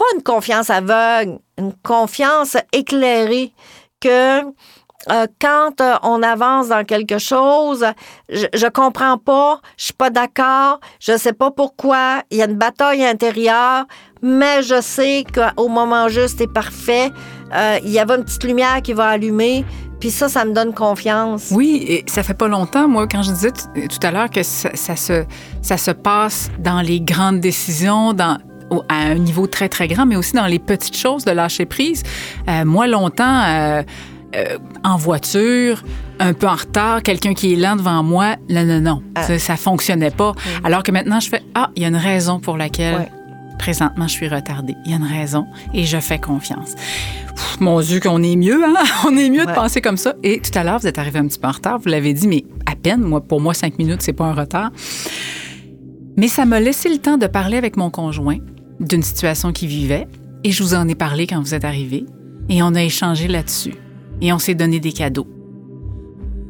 pas 0.00 0.16
une 0.16 0.22
confiance 0.22 0.70
aveugle, 0.70 1.38
une 1.58 1.74
confiance 1.82 2.56
éclairée 2.72 3.52
que 4.00 4.40
euh, 4.40 5.26
quand 5.38 5.80
euh, 5.82 5.96
on 6.02 6.22
avance 6.22 6.68
dans 6.68 6.84
quelque 6.84 7.18
chose, 7.18 7.84
je, 8.30 8.46
je 8.54 8.66
comprends 8.66 9.18
pas, 9.18 9.60
je 9.76 9.84
suis 9.84 9.92
pas 9.92 10.08
d'accord, 10.08 10.80
je 11.00 11.18
sais 11.18 11.34
pas 11.34 11.50
pourquoi, 11.50 12.22
il 12.30 12.38
y 12.38 12.42
a 12.42 12.46
une 12.46 12.56
bataille 12.56 13.04
intérieure, 13.04 13.84
mais 14.22 14.62
je 14.62 14.80
sais 14.80 15.26
qu'au 15.34 15.68
moment 15.68 16.08
juste 16.08 16.40
et 16.40 16.46
parfait, 16.46 17.10
euh, 17.54 17.78
il 17.84 17.90
y 17.90 17.98
avait 17.98 18.16
une 18.16 18.24
petite 18.24 18.44
lumière 18.44 18.80
qui 18.82 18.94
va 18.94 19.08
allumer, 19.08 19.66
puis 20.00 20.10
ça, 20.10 20.30
ça 20.30 20.46
me 20.46 20.54
donne 20.54 20.72
confiance. 20.72 21.48
Oui, 21.50 21.84
et 21.86 22.04
ça 22.06 22.22
fait 22.22 22.32
pas 22.32 22.48
longtemps, 22.48 22.88
moi, 22.88 23.06
quand 23.06 23.22
je 23.22 23.32
disais 23.32 23.52
tout 23.52 24.06
à 24.06 24.10
l'heure 24.10 24.30
que 24.30 24.42
ça 24.42 24.96
se, 24.96 25.24
ça 25.60 25.76
se 25.76 25.90
passe 25.90 26.50
dans 26.58 26.80
les 26.80 27.02
grandes 27.02 27.40
décisions, 27.40 28.14
dans, 28.14 28.38
au- 28.70 28.82
à 28.88 28.94
un 28.96 29.14
niveau 29.16 29.46
très, 29.46 29.68
très 29.68 29.88
grand, 29.88 30.06
mais 30.06 30.16
aussi 30.16 30.32
dans 30.34 30.46
les 30.46 30.58
petites 30.58 30.96
choses 30.96 31.24
de 31.24 31.30
lâcher 31.32 31.66
prise. 31.66 32.02
Euh, 32.48 32.64
moi, 32.64 32.86
longtemps, 32.86 33.42
euh, 33.44 33.82
euh, 34.36 34.58
en 34.84 34.96
voiture, 34.96 35.82
un 36.20 36.32
peu 36.34 36.46
en 36.46 36.54
retard, 36.54 37.02
quelqu'un 37.02 37.34
qui 37.34 37.52
est 37.52 37.56
lent 37.56 37.76
devant 37.76 38.02
moi, 38.02 38.36
non, 38.48 38.64
non, 38.64 38.80
non, 38.80 39.02
Ah. 39.16 39.22
ça, 39.24 39.38
ça 39.38 39.56
fonctionnait 39.56 40.10
pas. 40.12 40.32
Alors 40.64 40.82
que 40.82 40.92
maintenant, 40.92 41.18
je 41.20 41.28
fais, 41.28 41.42
ah, 41.54 41.70
il 41.76 41.82
y 41.82 41.84
a 41.84 41.88
une 41.88 41.96
raison 41.96 42.38
pour 42.40 42.56
laquelle 42.56 42.94
Ouais. 42.96 43.08
présentement 43.58 44.06
je 44.06 44.12
suis 44.12 44.28
retardée. 44.28 44.74
Il 44.84 44.92
y 44.92 44.94
a 44.94 44.98
une 44.98 45.04
raison 45.04 45.46
et 45.74 45.84
je 45.84 45.98
fais 45.98 46.18
confiance. 46.18 46.74
Pff, 47.34 47.60
mon 47.60 47.80
Dieu, 47.80 47.98
qu'on 48.00 48.22
est 48.22 48.36
mieux, 48.36 48.62
hein? 48.64 48.74
On 49.06 49.16
est 49.16 49.30
mieux 49.30 49.44
de 49.46 49.52
penser 49.52 49.80
comme 49.80 49.96
ça. 49.96 50.14
Et 50.22 50.40
tout 50.40 50.56
à 50.58 50.62
l'heure, 50.64 50.78
vous 50.78 50.86
êtes 50.86 50.98
arrivé 50.98 51.18
un 51.18 51.26
petit 51.26 51.38
peu 51.38 51.48
en 51.48 51.52
retard, 51.52 51.78
vous 51.78 51.88
l'avez 51.88 52.12
dit, 52.12 52.28
mais 52.28 52.44
à 52.66 52.76
peine. 52.76 53.00
Moi, 53.00 53.20
pour 53.20 53.40
moi, 53.40 53.52
cinq 53.54 53.78
minutes, 53.78 54.02
c'est 54.02 54.12
pas 54.12 54.24
un 54.26 54.34
retard. 54.34 54.70
Mais 56.16 56.28
ça 56.28 56.44
m'a 56.44 56.60
laissé 56.60 56.88
le 56.88 56.98
temps 56.98 57.16
de 57.16 57.26
parler 57.26 57.56
avec 57.56 57.76
mon 57.76 57.88
conjoint 57.90 58.36
d'une 58.80 59.02
situation 59.02 59.52
qu'il 59.52 59.68
vivait. 59.68 60.08
Et 60.44 60.50
je 60.52 60.62
vous 60.62 60.74
en 60.74 60.88
ai 60.88 60.94
parlé 60.94 61.26
quand 61.26 61.40
vous 61.40 61.54
êtes 61.54 61.64
arrivé. 61.64 62.06
Et 62.48 62.62
on 62.62 62.74
a 62.74 62.82
échangé 62.82 63.28
là-dessus. 63.28 63.74
Et 64.20 64.32
on 64.32 64.38
s'est 64.38 64.54
donné 64.54 64.80
des 64.80 64.92
cadeaux. 64.92 65.26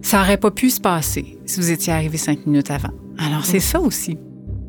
Ça 0.02 0.20
aurait 0.22 0.38
pas 0.38 0.50
pu 0.50 0.70
se 0.70 0.80
passer 0.80 1.38
si 1.44 1.60
vous 1.60 1.70
étiez 1.70 1.92
arrivé 1.92 2.16
cinq 2.16 2.46
minutes 2.46 2.70
avant. 2.70 2.90
Alors, 3.18 3.44
c'est 3.44 3.60
ça 3.60 3.80
aussi. 3.80 4.16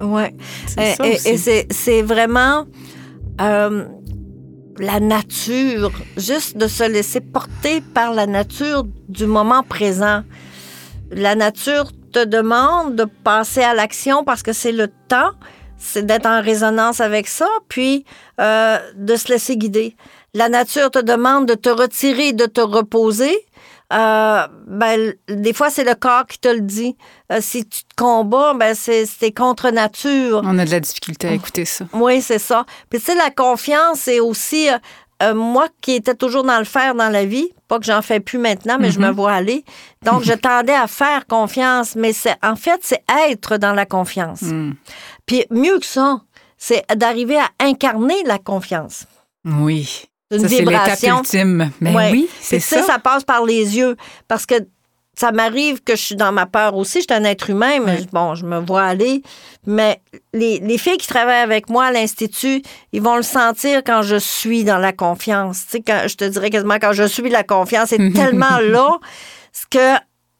Ouais. 0.01 0.35
C'est 0.67 0.97
Et, 1.03 1.07
et- 1.29 1.33
et 1.33 1.37
c'est, 1.37 1.67
c'est 1.71 2.01
vraiment 2.01 2.65
euh, 3.39 3.85
la 4.77 4.99
nature, 4.99 5.91
juste 6.17 6.57
de 6.57 6.67
se 6.67 6.83
laisser 6.89 7.21
porter 7.21 7.81
par 7.81 8.13
la 8.13 8.25
nature 8.27 8.83
du 9.07 9.25
moment 9.25 9.63
présent. 9.63 10.23
La 11.11 11.35
nature 11.35 11.91
te 12.11 12.25
demande 12.25 12.95
de 12.95 13.05
passer 13.05 13.61
à 13.61 13.73
l'action 13.73 14.23
parce 14.25 14.43
que 14.43 14.51
c'est 14.53 14.71
le 14.73 14.87
temps, 15.07 15.31
c'est 15.81 16.05
d'être 16.05 16.27
en 16.27 16.41
résonance 16.41 17.01
avec 17.01 17.27
ça, 17.27 17.47
puis 17.67 18.05
euh, 18.39 18.77
de 18.95 19.15
se 19.15 19.29
laisser 19.29 19.57
guider. 19.57 19.95
La 20.33 20.47
nature 20.47 20.91
te 20.91 20.99
demande 20.99 21.47
de 21.47 21.55
te 21.55 21.69
retirer, 21.69 22.33
de 22.33 22.45
te 22.45 22.61
reposer. 22.61 23.35
Euh, 23.91 24.47
ben, 24.67 25.13
des 25.27 25.53
fois, 25.53 25.69
c'est 25.69 25.83
le 25.83 25.95
corps 25.95 26.25
qui 26.25 26.39
te 26.39 26.47
le 26.47 26.61
dit. 26.61 26.95
Euh, 27.31 27.39
si 27.41 27.65
tu 27.65 27.83
te 27.83 27.95
combats, 27.97 28.53
ben, 28.53 28.73
c'est, 28.73 29.05
contre 29.35 29.69
nature. 29.69 30.41
On 30.45 30.57
a 30.57 30.65
de 30.65 30.71
la 30.71 30.79
difficulté 30.79 31.27
à 31.27 31.33
écouter 31.33 31.65
ça. 31.65 31.85
Oui, 31.93 32.21
c'est 32.21 32.39
ça. 32.39 32.65
Puis 32.89 32.99
tu 32.99 33.07
sais, 33.07 33.15
la 33.15 33.31
confiance, 33.31 33.99
c'est 34.01 34.21
aussi 34.21 34.69
euh, 34.69 34.77
euh, 35.21 35.33
moi 35.35 35.67
qui 35.81 35.93
étais 35.93 36.15
toujours 36.15 36.43
dans 36.43 36.57
le 36.57 36.65
faire 36.65 36.95
dans 36.95 37.09
la 37.09 37.25
vie, 37.25 37.49
pas 37.71 37.79
que 37.79 37.85
j'en 37.85 38.01
fais 38.01 38.19
plus 38.19 38.37
maintenant, 38.37 38.75
mais 38.77 38.91
je 38.91 38.99
me 38.99 39.09
vois 39.11 39.31
aller. 39.31 39.63
Donc, 40.03 40.23
je 40.25 40.33
tendais 40.33 40.73
à 40.75 40.87
faire 40.87 41.25
confiance, 41.25 41.95
mais 41.95 42.11
c'est 42.11 42.35
en 42.43 42.57
fait, 42.57 42.81
c'est 42.83 43.01
être 43.29 43.55
dans 43.57 43.71
la 43.73 43.85
confiance. 43.85 44.41
Hmm. 44.41 44.73
Puis 45.25 45.45
mieux 45.51 45.79
que 45.79 45.85
ça, 45.85 46.19
c'est 46.57 46.83
d'arriver 46.93 47.37
à 47.37 47.47
incarner 47.61 48.21
la 48.25 48.39
confiance. 48.39 49.05
Oui. 49.45 50.03
Une 50.33 50.41
ça, 50.41 50.49
c'est 50.49 50.65
l'étape 50.65 51.01
ultime. 51.01 51.71
Mais 51.79 51.95
Ouais. 51.95 52.11
oui, 52.11 52.29
c'est 52.41 52.59
ça. 52.59 52.83
ça 52.83 52.99
passe 52.99 53.23
par 53.23 53.45
les 53.45 53.77
yeux. 53.77 53.95
Parce 54.27 54.45
que 54.45 54.55
ça 55.21 55.31
m'arrive 55.31 55.83
que 55.83 55.95
je 55.95 56.01
suis 56.01 56.15
dans 56.15 56.31
ma 56.31 56.45
peur 56.47 56.75
aussi. 56.75 56.99
Je 57.01 57.05
suis 57.13 57.13
un 57.13 57.23
être 57.25 57.49
humain, 57.51 57.79
mais 57.79 57.99
bon, 58.11 58.33
je 58.35 58.43
me 58.45 58.57
vois 58.59 58.83
aller. 58.83 59.21
Mais 59.67 60.01
les, 60.33 60.59
les 60.59 60.77
filles 60.79 60.97
qui 60.97 61.07
travaillent 61.07 61.41
avec 61.43 61.69
moi 61.69 61.85
à 61.85 61.91
l'Institut, 61.91 62.63
ils 62.91 63.01
vont 63.01 63.15
le 63.17 63.21
sentir 63.23 63.83
quand 63.85 64.01
je 64.01 64.15
suis 64.15 64.63
dans 64.63 64.79
la 64.79 64.93
confiance. 64.93 65.65
Tu 65.65 65.71
sais, 65.73 65.81
quand, 65.81 66.01
je 66.07 66.15
te 66.15 66.25
dirais 66.25 66.49
quasiment 66.49 66.79
quand 66.81 66.93
je 66.93 67.03
suis 67.03 67.29
la 67.29 67.43
confiance, 67.43 67.89
c'est 67.89 68.13
tellement 68.15 68.57
là 68.59 68.97
que 69.69 69.95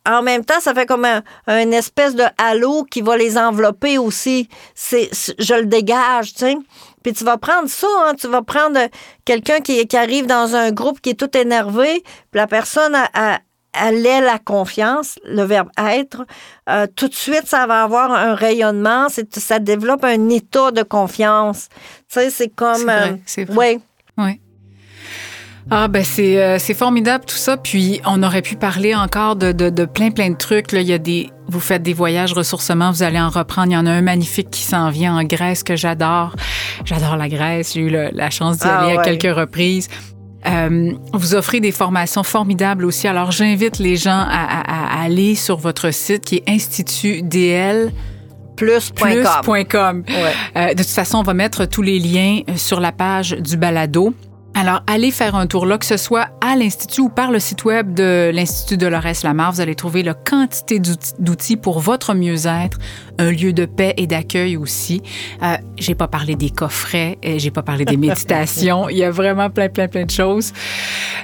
en 0.10 0.24
même 0.24 0.44
temps, 0.44 0.60
ça 0.60 0.74
fait 0.74 0.88
comme 0.88 1.06
un, 1.06 1.22
un 1.46 1.70
espèce 1.72 2.16
de 2.16 2.24
halo 2.40 2.84
qui 2.90 3.02
va 3.04 3.18
les 3.18 3.38
envelopper 3.38 4.00
aussi. 4.00 4.50
C'est, 4.74 5.10
c'est- 5.12 5.36
je 5.40 5.54
le 5.54 5.68
dégage, 5.68 6.34
tu 6.34 6.40
sais. 6.40 6.58
Puis 7.04 7.14
tu 7.14 7.24
vas 7.24 7.38
prendre 7.38 7.70
ça, 7.70 7.88
hein, 8.08 8.14
tu 8.20 8.28
vas 8.28 8.42
prendre 8.42 8.80
quelqu'un 9.26 9.60
qui, 9.60 9.86
qui 9.88 9.98
arrive 9.98 10.26
dans 10.26 10.56
un 10.56 10.72
groupe 10.72 11.02
qui 11.02 11.12
est 11.12 11.20
tout 11.20 11.38
énervé, 11.38 12.02
puis 12.32 12.40
la 12.40 12.48
personne 12.48 12.96
a, 12.96 13.08
a- 13.14 13.40
elle 13.74 14.06
est 14.06 14.22
la 14.22 14.38
confiance, 14.40 15.18
le 15.26 15.44
verbe 15.44 15.70
être. 15.78 16.26
Euh, 16.70 16.88
tout 16.96 17.08
de 17.08 17.14
suite, 17.16 17.44
ça 17.48 17.66
va 17.68 17.84
avoir 17.84 18.12
un 18.12 18.36
rayonnement, 18.36 19.08
ça 19.10 19.60
développe 19.60 20.04
un 20.04 20.30
état 20.30 20.72
de 20.72 20.84
confiance. 20.84 21.70
Tu 22.12 22.20
sais, 22.20 22.30
c'est 22.30 22.50
comme... 22.50 22.76
C'est 22.76 22.84
vrai, 22.84 23.22
c'est 23.26 23.46
vrai. 23.46 23.80
Oui. 24.18 24.42
Ah 25.70 25.88
ben 25.88 26.04
c'est 26.04 26.42
euh, 26.42 26.58
c'est 26.58 26.74
formidable 26.74 27.24
tout 27.26 27.36
ça. 27.36 27.56
Puis 27.56 28.02
on 28.08 28.24
aurait 28.24 28.42
pu 28.42 28.56
parler 28.56 28.96
encore 28.96 29.36
de, 29.36 29.52
de, 29.52 29.70
de 29.70 29.86
plein 29.86 30.10
plein 30.10 30.32
de 30.32 30.36
trucs. 30.36 30.72
Là, 30.72 30.82
il 30.82 30.88
y 30.88 30.94
a 30.94 30.98
des 30.98 31.30
vous 31.48 31.60
faites 31.60 31.84
des 31.84 31.94
voyages 31.94 32.34
ressourcement, 32.34 32.92
vous 32.92 33.04
allez 33.04 33.20
en 33.20 33.30
reprendre. 33.30 33.68
Il 33.70 33.74
y 33.74 33.78
en 33.78 33.86
a 33.86 33.92
un 33.92 34.02
magnifique 34.02 34.50
qui 34.50 34.64
s'en 34.64 34.90
vient 34.90 35.16
en 35.16 35.24
Grèce 35.24 35.62
que 35.64 35.76
j'adore. 35.76 36.36
J'adore 36.84 37.16
la 37.16 37.30
Grèce. 37.30 37.74
J'ai 37.74 37.82
eu 37.82 37.90
le- 37.92 38.10
la 38.12 38.32
chance 38.32 38.58
d'y 38.58 38.68
Ah 38.68 38.80
aller 38.80 38.98
à 38.98 39.04
quelques 39.04 39.36
reprises. 39.38 39.88
Euh, 40.48 40.92
vous 41.14 41.36
offrez 41.36 41.60
des 41.60 41.72
formations 41.72 42.24
formidables 42.24 42.86
aussi. 42.86 43.08
Alors 43.08 43.32
j'invite 43.32 43.78
les 43.80 43.96
gens 43.96 44.20
à, 44.20 44.26
à- 44.26 45.00
à 45.00 45.04
aller 45.04 45.36
sur 45.36 45.58
votre 45.58 45.92
site 45.92 46.24
qui 46.26 46.38
est 46.38 46.44
Plus.com. 48.56 49.08
plus.com. 49.44 50.04
Ouais. 50.08 50.14
Euh, 50.56 50.74
de 50.74 50.84
toute 50.84 50.92
façon, 50.92 51.18
on 51.20 51.24
va 51.24 51.34
mettre 51.34 51.66
tous 51.66 51.82
les 51.82 51.98
liens 52.00 52.42
sur 52.56 52.80
la 52.80 52.92
page 52.92 53.32
du 53.32 53.58
balado. 53.58 54.14
Alors, 54.54 54.84
allez 54.86 55.12
faire 55.12 55.36
un 55.36 55.48
tour 55.48 55.66
là, 55.66 55.78
que 55.78 55.86
ce 55.86 55.98
soit 55.98 56.30
à 56.42 56.56
l'Institut 56.56 57.02
ou 57.02 57.10
par 57.10 57.32
le 57.32 57.40
site 57.40 57.64
web 57.64 57.94
de 57.94 58.32
l'Institut 58.34 58.78
Dolores 58.78 59.24
Lamar. 59.24 59.54
Vous 59.54 59.62
allez 59.62 59.76
trouver 59.76 60.04
la 60.04 60.14
quantité 60.14 60.80
d'outils 61.20 61.56
pour 61.56 61.80
votre 61.80 62.14
mieux-être, 62.14 62.78
un 63.18 63.32
lieu 63.32 63.54
de 63.54 63.66
paix 63.66 63.94
et 63.98 64.08
d'accueil 64.08 64.58
aussi. 64.58 65.02
Euh, 65.42 65.56
j'ai 65.78 65.96
pas 65.96 66.08
parlé 66.08 66.36
des 66.36 66.50
coffrets, 66.50 67.18
et 67.24 67.40
j'ai 67.40 67.52
pas 67.52 67.64
parlé 67.64 67.86
des 67.86 67.98
méditations. 67.98 68.90
Il 68.90 68.98
y 68.98 69.04
a 69.04 69.12
vraiment 69.12 69.50
plein, 69.50 69.70
plein, 69.70 69.88
plein 69.88 70.06
de 70.06 70.12
choses. 70.12 70.52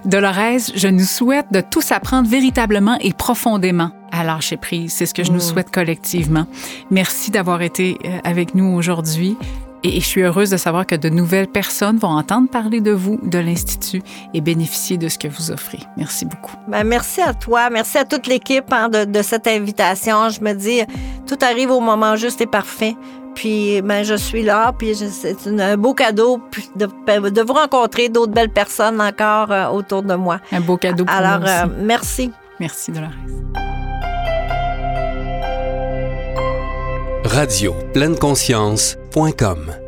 Dolores, 0.05 0.71
je 0.75 0.87
nous 0.87 1.05
souhaite 1.05 1.47
de 1.51 1.61
tous 1.61 1.91
apprendre 1.91 2.29
véritablement 2.29 2.97
et 3.01 3.11
profondément 3.11 3.91
à 4.11 4.23
lâcher 4.23 4.57
prise. 4.57 4.93
C'est 4.93 5.05
ce 5.05 5.13
que 5.13 5.23
je 5.23 5.31
nous 5.31 5.37
mm. 5.37 5.41
souhaite 5.41 5.71
collectivement. 5.71 6.47
Merci 6.91 7.29
d'avoir 7.31 7.61
été 7.61 7.97
euh, 8.05 8.19
avec 8.23 8.55
nous 8.55 8.73
aujourd'hui. 8.73 9.35
Et 9.83 9.99
je 9.99 10.05
suis 10.05 10.21
heureuse 10.21 10.49
de 10.49 10.57
savoir 10.57 10.85
que 10.85 10.95
de 10.95 11.09
nouvelles 11.09 11.47
personnes 11.47 11.97
vont 11.97 12.09
entendre 12.09 12.49
parler 12.49 12.81
de 12.81 12.91
vous, 12.91 13.19
de 13.23 13.37
l'Institut, 13.37 14.01
et 14.33 14.41
bénéficier 14.41 14.97
de 14.97 15.07
ce 15.07 15.17
que 15.17 15.27
vous 15.27 15.51
offrez. 15.51 15.79
Merci 15.97 16.25
beaucoup. 16.25 16.55
Ben, 16.67 16.83
merci 16.83 17.21
à 17.21 17.33
toi. 17.33 17.69
Merci 17.69 17.97
à 17.97 18.05
toute 18.05 18.27
l'équipe 18.27 18.71
hein, 18.71 18.89
de, 18.89 19.21
cette 19.21 19.47
invitation. 19.47 20.29
Je 20.29 20.41
me 20.41 20.53
dis, 20.53 20.81
tout 21.27 21.37
arrive 21.41 21.71
au 21.71 21.79
moment 21.79 22.15
juste 22.15 22.41
et 22.41 22.47
parfait. 22.47 22.95
Puis, 23.35 23.81
ben, 23.83 24.03
je 24.03 24.15
suis 24.15 24.41
là, 24.41 24.73
puis 24.73 24.95
c'est 24.95 25.47
un 25.47 25.77
beau 25.77 25.93
cadeau 25.93 26.41
de, 26.75 26.87
de 27.29 27.41
vous 27.41 27.53
rencontrer 27.53 28.09
d'autres 28.09 28.33
belles 28.33 28.49
personnes 28.49 28.99
encore 28.99 29.51
euh, 29.51 29.67
autour 29.67 30.01
de 30.01 30.15
moi. 30.15 30.39
Un 30.51 30.61
beau 30.61 30.77
cadeau 30.77 31.05
pour 31.05 31.15
Alors, 31.15 31.43
aussi. 31.43 31.51
Euh, 31.51 31.67
merci. 31.83 32.31
Merci, 32.59 32.91
Dolores. 32.91 33.76
Radio 37.37 37.71
pleine 37.93 38.17
conscience.com 38.17 39.86